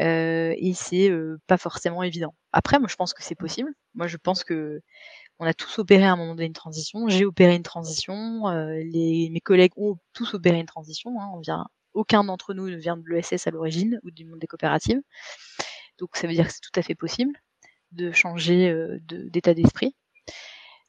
[0.01, 1.11] Euh, et c'est
[1.47, 2.35] pas forcément évident.
[2.53, 3.73] Après, moi, je pense que c'est possible.
[3.95, 4.81] Moi, je pense que
[5.41, 7.09] on a tous opéré à un moment donné une transition.
[7.09, 8.49] J'ai opéré une transition.
[8.77, 11.21] les, mes collègues ont tous opéré une transition.
[11.21, 11.31] Hein.
[11.35, 14.47] On vient aucun d'entre nous ne vient de l'ESS à l'origine ou du monde des
[14.47, 15.01] coopératives.
[15.99, 17.33] Donc ça veut dire que c'est tout à fait possible
[17.95, 19.95] de changer euh, d'état d'esprit.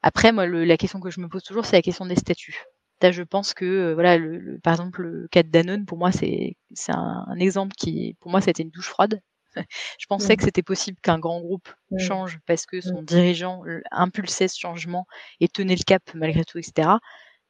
[0.01, 2.63] Après, moi, la question que je me pose toujours, c'est la question des statuts.
[3.01, 6.11] Là, je pense que, euh, voilà, le, par exemple, le cas de Danone, pour moi,
[6.11, 6.55] c'est
[6.87, 9.21] un, un, exemple qui, pour moi, c'était une douche froide.
[9.99, 14.59] je pensais que c'était possible qu'un grand groupe change parce que son dirigeant impulsait ce
[14.59, 15.07] changement
[15.39, 16.89] et tenait le cap malgré tout, etc.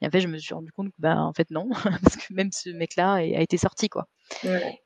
[0.01, 1.69] Et en fait, je me suis rendu compte que, bah, en fait, non,
[2.03, 4.07] parce que même ce mec-là a été sorti, quoi.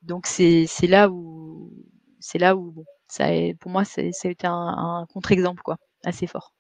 [0.02, 1.74] Donc, c'est là où,
[2.20, 3.28] c'est là où, bon, ça
[3.60, 6.54] pour moi, ça a été un, contre-exemple, quoi, assez fort.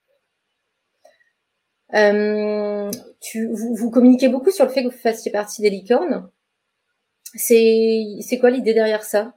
[1.91, 6.30] tu, vous, communiquez beaucoup sur le fait que vous fassiez partie des licornes.
[7.36, 9.34] C'est quoi l'idée derrière ça?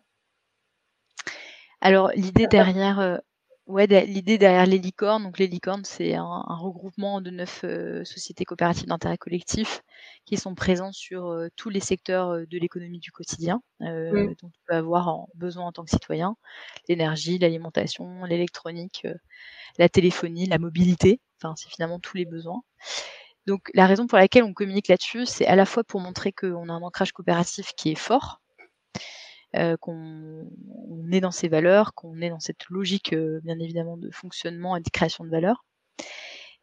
[1.81, 3.21] Alors, l'idée derrière,
[3.69, 8.45] Ouais, l'idée derrière les licornes, donc les licornes, c'est un, regroupement de neuf euh, sociétés
[8.45, 9.83] coopératives d'intérêt collectif
[10.27, 14.51] qui sont présentes sur euh, tous les secteurs euh, de l'économie du quotidien dont on
[14.67, 16.37] peut avoir en, besoin en tant que citoyen
[16.89, 19.07] l'énergie, l'alimentation, l'électronique,
[19.79, 21.21] la téléphonie, la mobilité.
[21.41, 22.63] Enfin, c'est finalement tous les besoins.
[23.47, 26.69] Donc, la raison pour laquelle on communique là-dessus, c'est à la fois pour montrer qu'on
[26.69, 28.42] a un ancrage coopératif qui est fort,
[29.55, 30.47] euh, qu'on
[31.11, 34.81] est dans ces valeurs, qu'on est dans cette logique euh, bien évidemment de fonctionnement et
[34.81, 35.67] de création de valeur.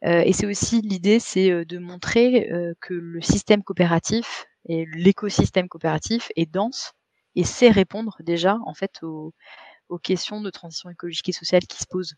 [0.04, 6.32] Euh, et c'est aussi l'idée, c'est de montrer que le système coopératif et l'écosystème coopératif
[6.34, 6.92] est dense
[7.36, 9.32] et sait répondre déjà en fait aux,
[10.02, 12.14] questions de transition écologique et sociale qui se posent.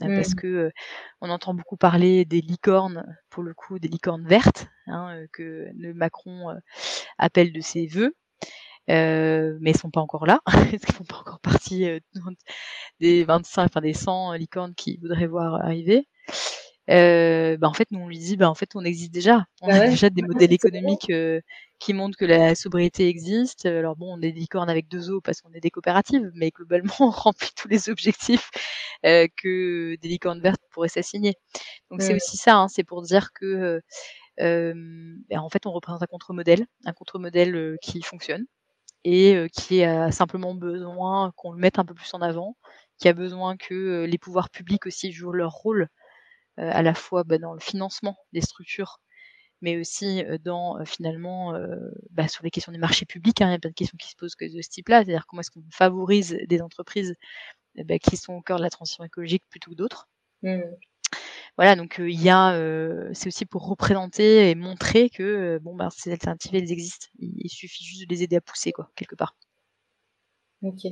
[0.00, 0.36] Parce mmh.
[0.36, 0.72] que
[1.20, 6.54] on entend beaucoup parler des licornes, pour le coup des licornes vertes, hein, que Macron
[7.18, 8.14] appelle de ses voeux.
[8.88, 10.40] Euh, mais ils sont pas encore là,
[10.72, 12.00] ils font pas encore partie euh,
[12.98, 16.08] des 25, enfin des 100 licornes qui voudraient voir arriver.
[16.88, 19.44] Euh, bah en fait, nous on lui dit, bah en fait, on existe déjà.
[19.62, 21.12] On bah a déjà des modèles économiques
[21.78, 23.66] qui montrent que la sobriété existe.
[23.66, 26.50] Alors bon, on est des licornes avec deux os parce qu'on est des coopératives, mais
[26.50, 28.50] globalement, on remplit tous les objectifs
[29.04, 31.34] que des licornes vertes pourraient s'assigner.
[31.90, 33.80] Donc c'est aussi ça, hein, c'est pour dire que
[34.38, 38.46] bah, en fait, on représente un contre-modèle, un contre-modèle qui fonctionne,
[39.04, 42.56] et qui a simplement besoin qu'on le mette un peu plus en avant,
[42.98, 45.88] qui a besoin que les pouvoirs publics aussi jouent leur rôle
[46.56, 49.00] à la fois bah, dans le financement des structures,
[49.62, 51.54] mais aussi dans finalement
[52.10, 53.40] bah, sur les questions des marchés publics.
[53.40, 55.40] Hein, il y a plein de questions qui se posent de ce type-là, c'est-à-dire comment
[55.40, 57.14] est-ce qu'on favorise des entreprises
[57.84, 60.08] bah, qui sont au cœur de la transition écologique plutôt que d'autres.
[60.42, 60.60] Mmh
[61.56, 62.54] voilà, donc il y a,
[63.12, 67.08] c'est aussi pour représenter et montrer que bon, ben, ces alternatives elles existent.
[67.18, 69.36] Il, suffit juste de les aider à pousser, quoi, quelque part.
[70.62, 70.82] Ok.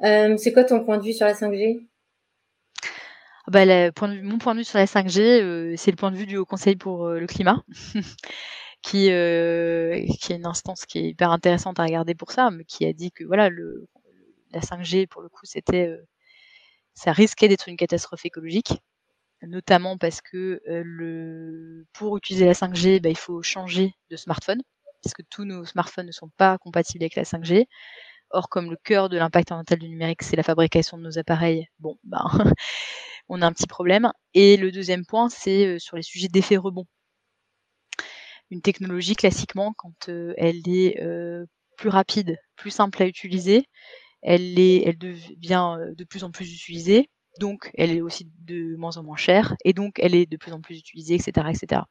[0.00, 1.86] c'est quoi ton point de vue sur la 5G
[3.46, 6.10] ah bah, point de vue, mon point de vue sur la 5G, c'est le point
[6.10, 7.62] de vue du Haut Conseil pour le climat,
[8.82, 12.86] qui, qui est une instance qui est hyper intéressante à regarder pour ça, mais qui
[12.86, 13.86] a dit que voilà, le,
[14.54, 15.94] la 5G, pour le coup, c'était,
[16.94, 18.80] ça risquait d'être une catastrophe écologique
[19.48, 20.60] notamment parce que
[21.92, 24.62] pour utiliser la 5G, bah, il faut changer de smartphone,
[25.02, 27.66] parce que tous nos smartphones ne sont pas compatibles avec la 5G.
[28.30, 31.68] Or, comme le cœur de l'impact environnemental du numérique, c'est la fabrication de nos appareils,
[31.78, 32.24] bon, ben,
[33.28, 34.10] on a un petit problème.
[34.34, 36.86] Et le deuxième point, c'est sur les sujets d'effet rebond.
[38.50, 41.00] Une technologie, classiquement, quand elle est
[41.76, 43.66] plus rapide, plus simple à utiliser,
[44.22, 47.08] elle devient de plus en plus utilisée
[47.40, 50.52] donc elle est aussi de moins en moins chère, et donc elle est de plus
[50.52, 51.48] en plus utilisée, etc.
[51.50, 51.82] etc.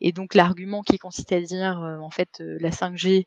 [0.00, 3.26] Et donc l'argument qui consiste à dire, euh, en fait, euh, la 5G,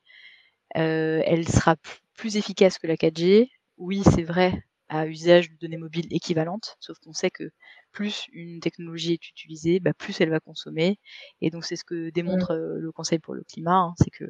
[0.77, 1.75] euh, elle sera
[2.15, 6.97] plus efficace que la 4G, oui, c'est vrai, à usage de données mobiles équivalentes, sauf
[6.99, 7.51] qu'on sait que
[7.91, 10.99] plus une technologie est utilisée, bah, plus elle va consommer.
[11.41, 12.79] Et donc c'est ce que démontre mmh.
[12.79, 14.25] le Conseil pour le climat, hein, c'est que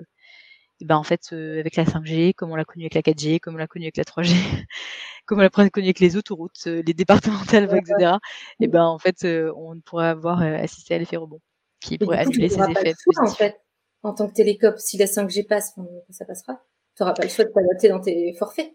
[0.86, 3.58] ben en fait avec la 5G, comme on l'a connu avec la 4G, comme on
[3.58, 4.34] l'a connu avec la 3G,
[5.26, 8.18] comme on l'a connu avec les autoroutes, les départementales, etc.
[8.60, 11.42] Et ben en fait on pourrait avoir assisté à l'effet rebond
[11.80, 13.18] qui pourrait annuler ces effets positifs.
[13.20, 13.62] en fait,
[14.04, 15.76] en tant que télécop, si la 5G passe,
[16.10, 16.62] ça passera.
[16.96, 18.72] Tu n'auras pas le choix de t'adapter dans tes forfaits.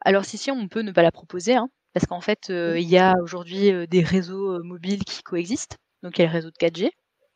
[0.00, 2.98] Alors si si, on peut ne pas la proposer, hein, parce qu'en fait, il y
[2.98, 5.76] a aujourd'hui des réseaux mobiles qui coexistent.
[6.02, 6.90] Donc il y a le réseau de 4G,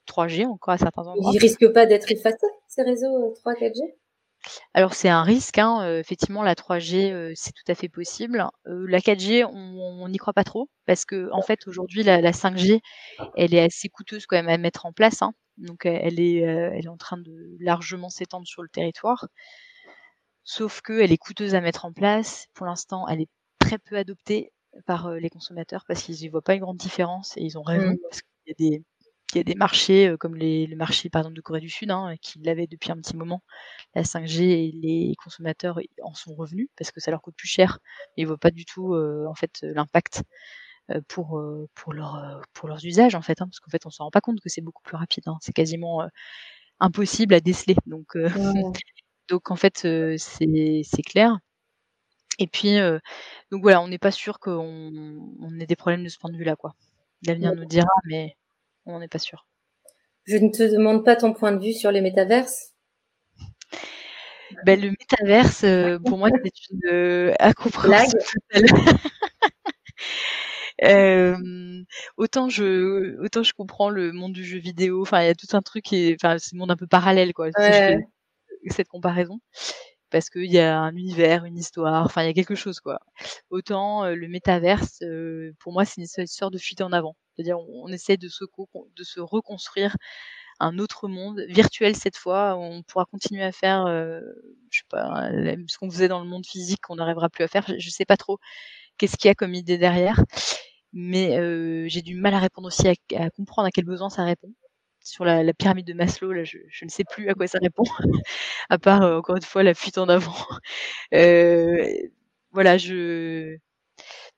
[0.08, 1.32] 3G encore à certains endroits.
[1.34, 2.36] Ils risquent pas d'être effacés
[2.74, 3.80] ces réseaux 3 4G
[4.74, 8.46] Alors c'est un risque, hein, effectivement la 3G, c'est tout à fait possible.
[8.64, 12.80] la 4G, on n'y croit pas trop parce qu'en en fait aujourd'hui la 5G,
[13.36, 15.32] elle est assez coûteuse quand même à mettre en place, hein.
[15.56, 19.28] Donc elle est, elle est en train de largement s'étendre sur le territoire.
[20.42, 22.46] Sauf qu'elle est coûteuse à mettre en place.
[22.54, 24.52] Pour l'instant, elle est très peu adoptée
[24.86, 27.92] par, les consommateurs parce qu'ils y voient pas une grande différence et ils ont raison
[27.92, 27.98] mmh.
[28.02, 28.84] parce qu'il y a des
[29.34, 31.90] il y a des marchés comme les, le marché par exemple de Corée du Sud
[31.90, 33.42] hein, qui l'avaient depuis un petit moment
[33.94, 37.78] la 5G et les consommateurs en sont revenus parce que ça leur coûte plus cher.
[38.16, 40.22] Et ils voient pas du tout en fait l'impact
[41.08, 41.42] pour
[41.74, 44.20] pour leur pour leurs usages en fait hein, parce qu'en fait on s'en rend pas
[44.20, 45.38] compte que c'est beaucoup plus rapide hein.
[45.40, 46.06] c'est quasiment
[46.80, 47.76] impossible à déceler.
[47.86, 48.16] Donc
[49.28, 49.78] donc en fait
[50.18, 51.38] c'est c'est clair.
[52.38, 52.76] Et puis
[53.50, 54.92] donc voilà on n'est pas sûr qu'on
[55.40, 56.74] on ait des problèmes de ce point de vue là quoi.
[57.26, 58.36] L'avenir nous dira mais
[58.86, 59.46] on n'est pas sûr.
[60.24, 62.74] Je ne te demande pas ton point de vue sur les métaverses.
[64.64, 68.18] Ben, le métaverse, euh, pour moi, c'est une euh, incompréhension
[70.82, 71.82] euh,
[72.16, 75.02] autant je autant je comprends le monde du jeu vidéo.
[75.02, 76.86] Enfin, il y a tout un truc qui est, enfin, c'est un monde un peu
[76.86, 77.48] parallèle, quoi.
[78.70, 79.40] cette comparaison
[80.10, 83.00] parce qu'il y a un univers, une histoire, enfin il y a quelque chose quoi.
[83.50, 85.02] Autant le métaverse,
[85.58, 87.16] pour moi c'est une sorte de fuite en avant.
[87.34, 88.44] C'est-à-dire on, essaie de se,
[89.20, 89.96] reconstruire
[90.60, 92.56] un autre monde virtuel cette fois.
[92.56, 95.30] On pourra continuer à faire, je sais pas,
[95.68, 97.64] ce qu'on faisait dans le monde physique qu'on n'arrivera plus à faire.
[97.66, 98.38] Je, ne sais pas trop
[98.98, 100.22] qu'est-ce qu'il y a comme idée derrière,
[100.92, 104.52] mais j'ai du mal à répondre aussi à, à comprendre à quel besoin ça répond
[105.04, 107.84] sur la, pyramide de Maslow, là, je, ne sais plus à quoi ça répond,
[108.70, 110.34] à part euh, encore une fois la fuite en avant.
[111.14, 111.86] Euh,
[112.52, 113.58] voilà, je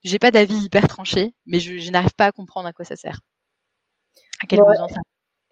[0.07, 3.19] j'ai pas d'avis hyper tranché, mais je, n'arrive pas à comprendre à quoi ça sert.
[4.43, 5.01] À quel besoin ça.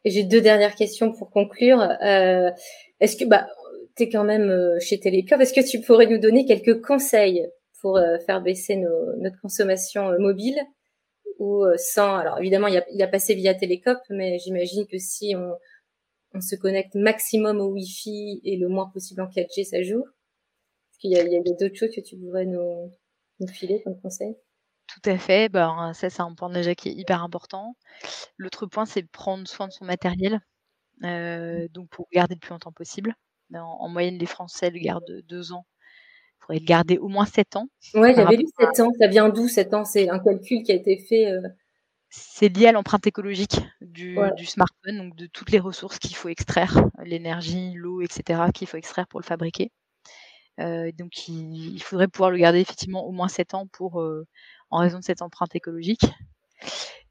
[0.06, 1.82] J'ai deux dernières questions pour conclure.
[1.82, 2.51] Euh,
[2.99, 3.47] est-ce que bah
[3.95, 7.47] tu es quand même chez Télécom, est-ce que tu pourrais nous donner quelques conseils
[7.82, 10.60] pour faire baisser notre consommation mobile
[11.39, 12.16] ou euh, sans?
[12.16, 15.56] Alors évidemment, il y a, passé via Télécop, mais j'imagine que si on,
[16.34, 20.03] on se connecte maximum au Wi-Fi et le moins possible en 4G, ça joue.
[20.91, 22.91] Est-ce qu'il y a, il y a d'autres choses que tu pourrais nous,
[23.39, 24.36] nous filer comme conseil?
[24.88, 25.49] Tout à fait.
[25.49, 27.75] Ben, ça, c'est un point déjà qui est hyper important.
[28.38, 30.39] L'autre point, c'est prendre soin de son matériel.
[31.03, 33.15] Euh, donc, pour garder le plus longtemps possible.
[33.53, 35.65] En, en, moyenne, les Français le gardent deux ans
[36.45, 37.67] faudrait le garder au moins 7 ans.
[37.93, 38.91] Ouais, j'avais lu 7 ans.
[38.99, 39.86] Ça vient d'où 7 ans?
[39.86, 41.31] C'est un calcul qui a été fait.
[41.31, 41.41] Euh...
[42.09, 46.29] C'est lié à l'empreinte écologique du, du, smartphone, donc de toutes les ressources qu'il faut
[46.29, 49.71] extraire, l'énergie, l'eau, etc., qu'il faut extraire pour le fabriquer.
[50.61, 54.25] Euh, donc il, il, faudrait pouvoir le garder effectivement au moins 7 ans pour, euh,
[54.76, 56.05] en raison de cette empreinte écologique.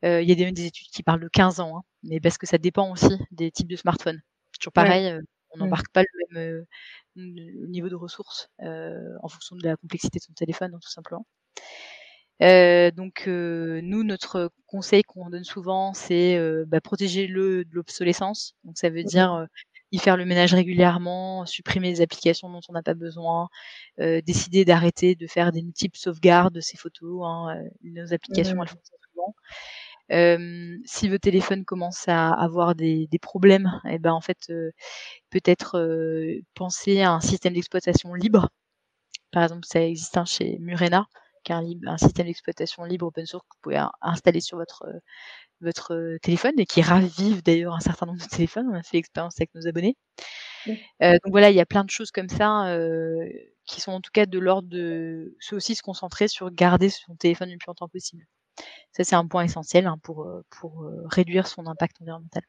[0.04, 2.36] Euh, il y a des, des, études qui parlent de 15 ans, hein, mais parce
[2.36, 4.20] que ça dépend aussi des types de smartphones.
[4.60, 6.66] Toujours pareil, euh, on n'embarque pas le même,
[7.16, 11.26] euh, niveau de ressources en fonction de la complexité de son téléphone, hein, tout simplement.
[12.42, 18.54] Euh, donc euh, nous, notre conseil qu'on donne souvent, c'est euh, bah, protéger-le de l'obsolescence.
[18.64, 19.46] Donc ça veut mmh dire
[19.95, 23.49] y faire le ménage régulièrement, supprimer les applications dont on n'a pas besoin,
[23.99, 27.22] décider d'arrêter de faire des multiples sauvegardes de ses photos.
[27.24, 29.34] Hein, nos applications, mmh elles font ça souvent.
[30.12, 34.38] Euh, si votre téléphone commence à avoir des, des problèmes, et eh ben en fait
[34.51, 34.70] euh,
[35.30, 38.51] peut-être euh, penser à un système d'exploitation libre.
[39.32, 41.07] Par exemple, ça existe hein, chez Murena,
[41.45, 44.84] qui est un, un système d'exploitation libre open source que vous pouvez installer sur votre
[45.64, 48.68] votre téléphone et qui ravive d'ailleurs un certain nombre de téléphones.
[48.70, 49.96] On a fait l'expérience avec nos abonnés.
[51.02, 53.28] Euh, donc voilà, il y a plein de choses comme ça euh,
[53.66, 57.16] qui sont en tout cas de l'ordre de, c'est aussi se concentrer sur garder son
[57.16, 58.24] téléphone le plus longtemps possible.
[58.92, 62.44] Ça, c'est un point essentiel hein, pour, pour réduire son impact environnemental.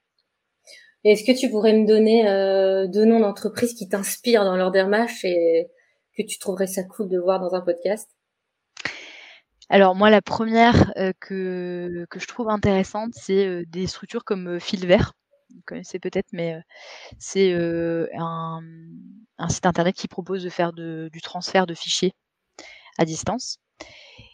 [1.06, 5.24] Est-ce que tu pourrais me donner euh, deux noms d'entreprises qui t'inspirent dans leur démarche
[5.24, 5.68] et
[6.18, 8.10] que tu trouverais ça cool de voir dans un podcast?
[9.70, 14.60] Alors moi, la première euh, que, que je trouve intéressante, c'est euh, des structures comme
[14.60, 15.14] Fil Vert.
[15.54, 16.60] Vous connaissez peut-être, mais
[17.18, 18.62] c'est un,
[19.38, 22.14] un, site internet qui propose de faire de, du transfert de fichiers
[22.98, 23.60] à distance.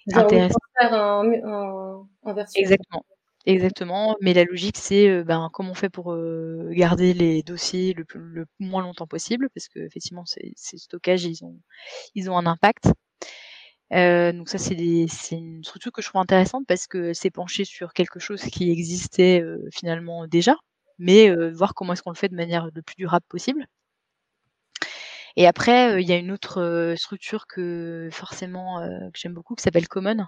[0.07, 0.57] Genre intéressant.
[0.79, 2.59] En, en, version.
[2.59, 3.05] Exactement.
[3.47, 7.93] Exactement, mais la logique c'est euh, ben, comment on fait pour euh, garder les dossiers
[7.93, 11.59] le, le, moins longtemps possible, parce que effectivement ces, ces stockages ils ont
[12.13, 12.86] ils ont un impact.
[13.93, 17.91] Euh, donc ça c'est une structure que je trouve intéressante parce que c'est penché sur
[17.93, 20.55] quelque chose qui existait euh, finalement déjà,
[20.97, 23.65] mais euh, voir comment est-ce qu'on le fait de manière le plus durable possible.
[25.37, 28.81] Et après, il y a une autre structure que forcément
[29.13, 30.25] que j'aime beaucoup, qui s'appelle Common,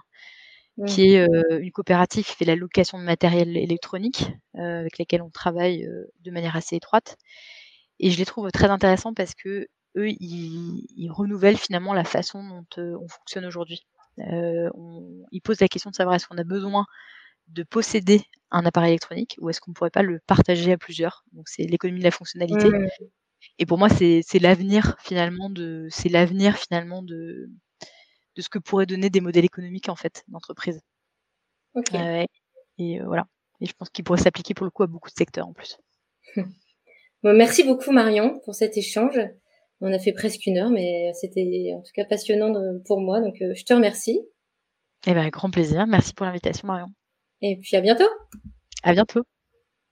[0.86, 5.86] qui est une coopérative qui fait la location de matériel électronique, avec laquelle on travaille
[6.20, 7.18] de manière assez étroite.
[8.00, 12.82] Et je les trouve très intéressants parce que eux, ils, renouvellent finalement la façon dont
[12.82, 13.86] on fonctionne aujourd'hui.
[14.18, 16.86] ils posent la question de savoir est-ce qu'on a besoin
[17.48, 21.24] de posséder un appareil électronique ou est-ce qu'on ne pourrait pas le partager à plusieurs
[21.32, 22.68] Donc c'est l'économie de la fonctionnalité.
[23.58, 27.50] Et pour moi, c'est l'avenir finalement de c'est l'avenir finalement de
[28.36, 30.80] de ce que pourraient donner des modèles économiques en fait d'entreprise.
[32.78, 33.26] et voilà.
[33.60, 35.78] Et je pense qu'il pourrait s'appliquer pour le coup à beaucoup de secteurs en plus.
[37.22, 39.18] merci beaucoup Marion pour cet échange.
[39.80, 42.52] On a fait presque une heure, mais c'était en tout cas passionnant
[42.86, 44.20] pour moi, donc euh, je te remercie.
[45.06, 45.86] Eh ben, grand plaisir.
[45.86, 46.88] Merci pour l'invitation Marion.
[47.42, 48.08] Et puis à bientôt.
[48.82, 49.24] À bientôt.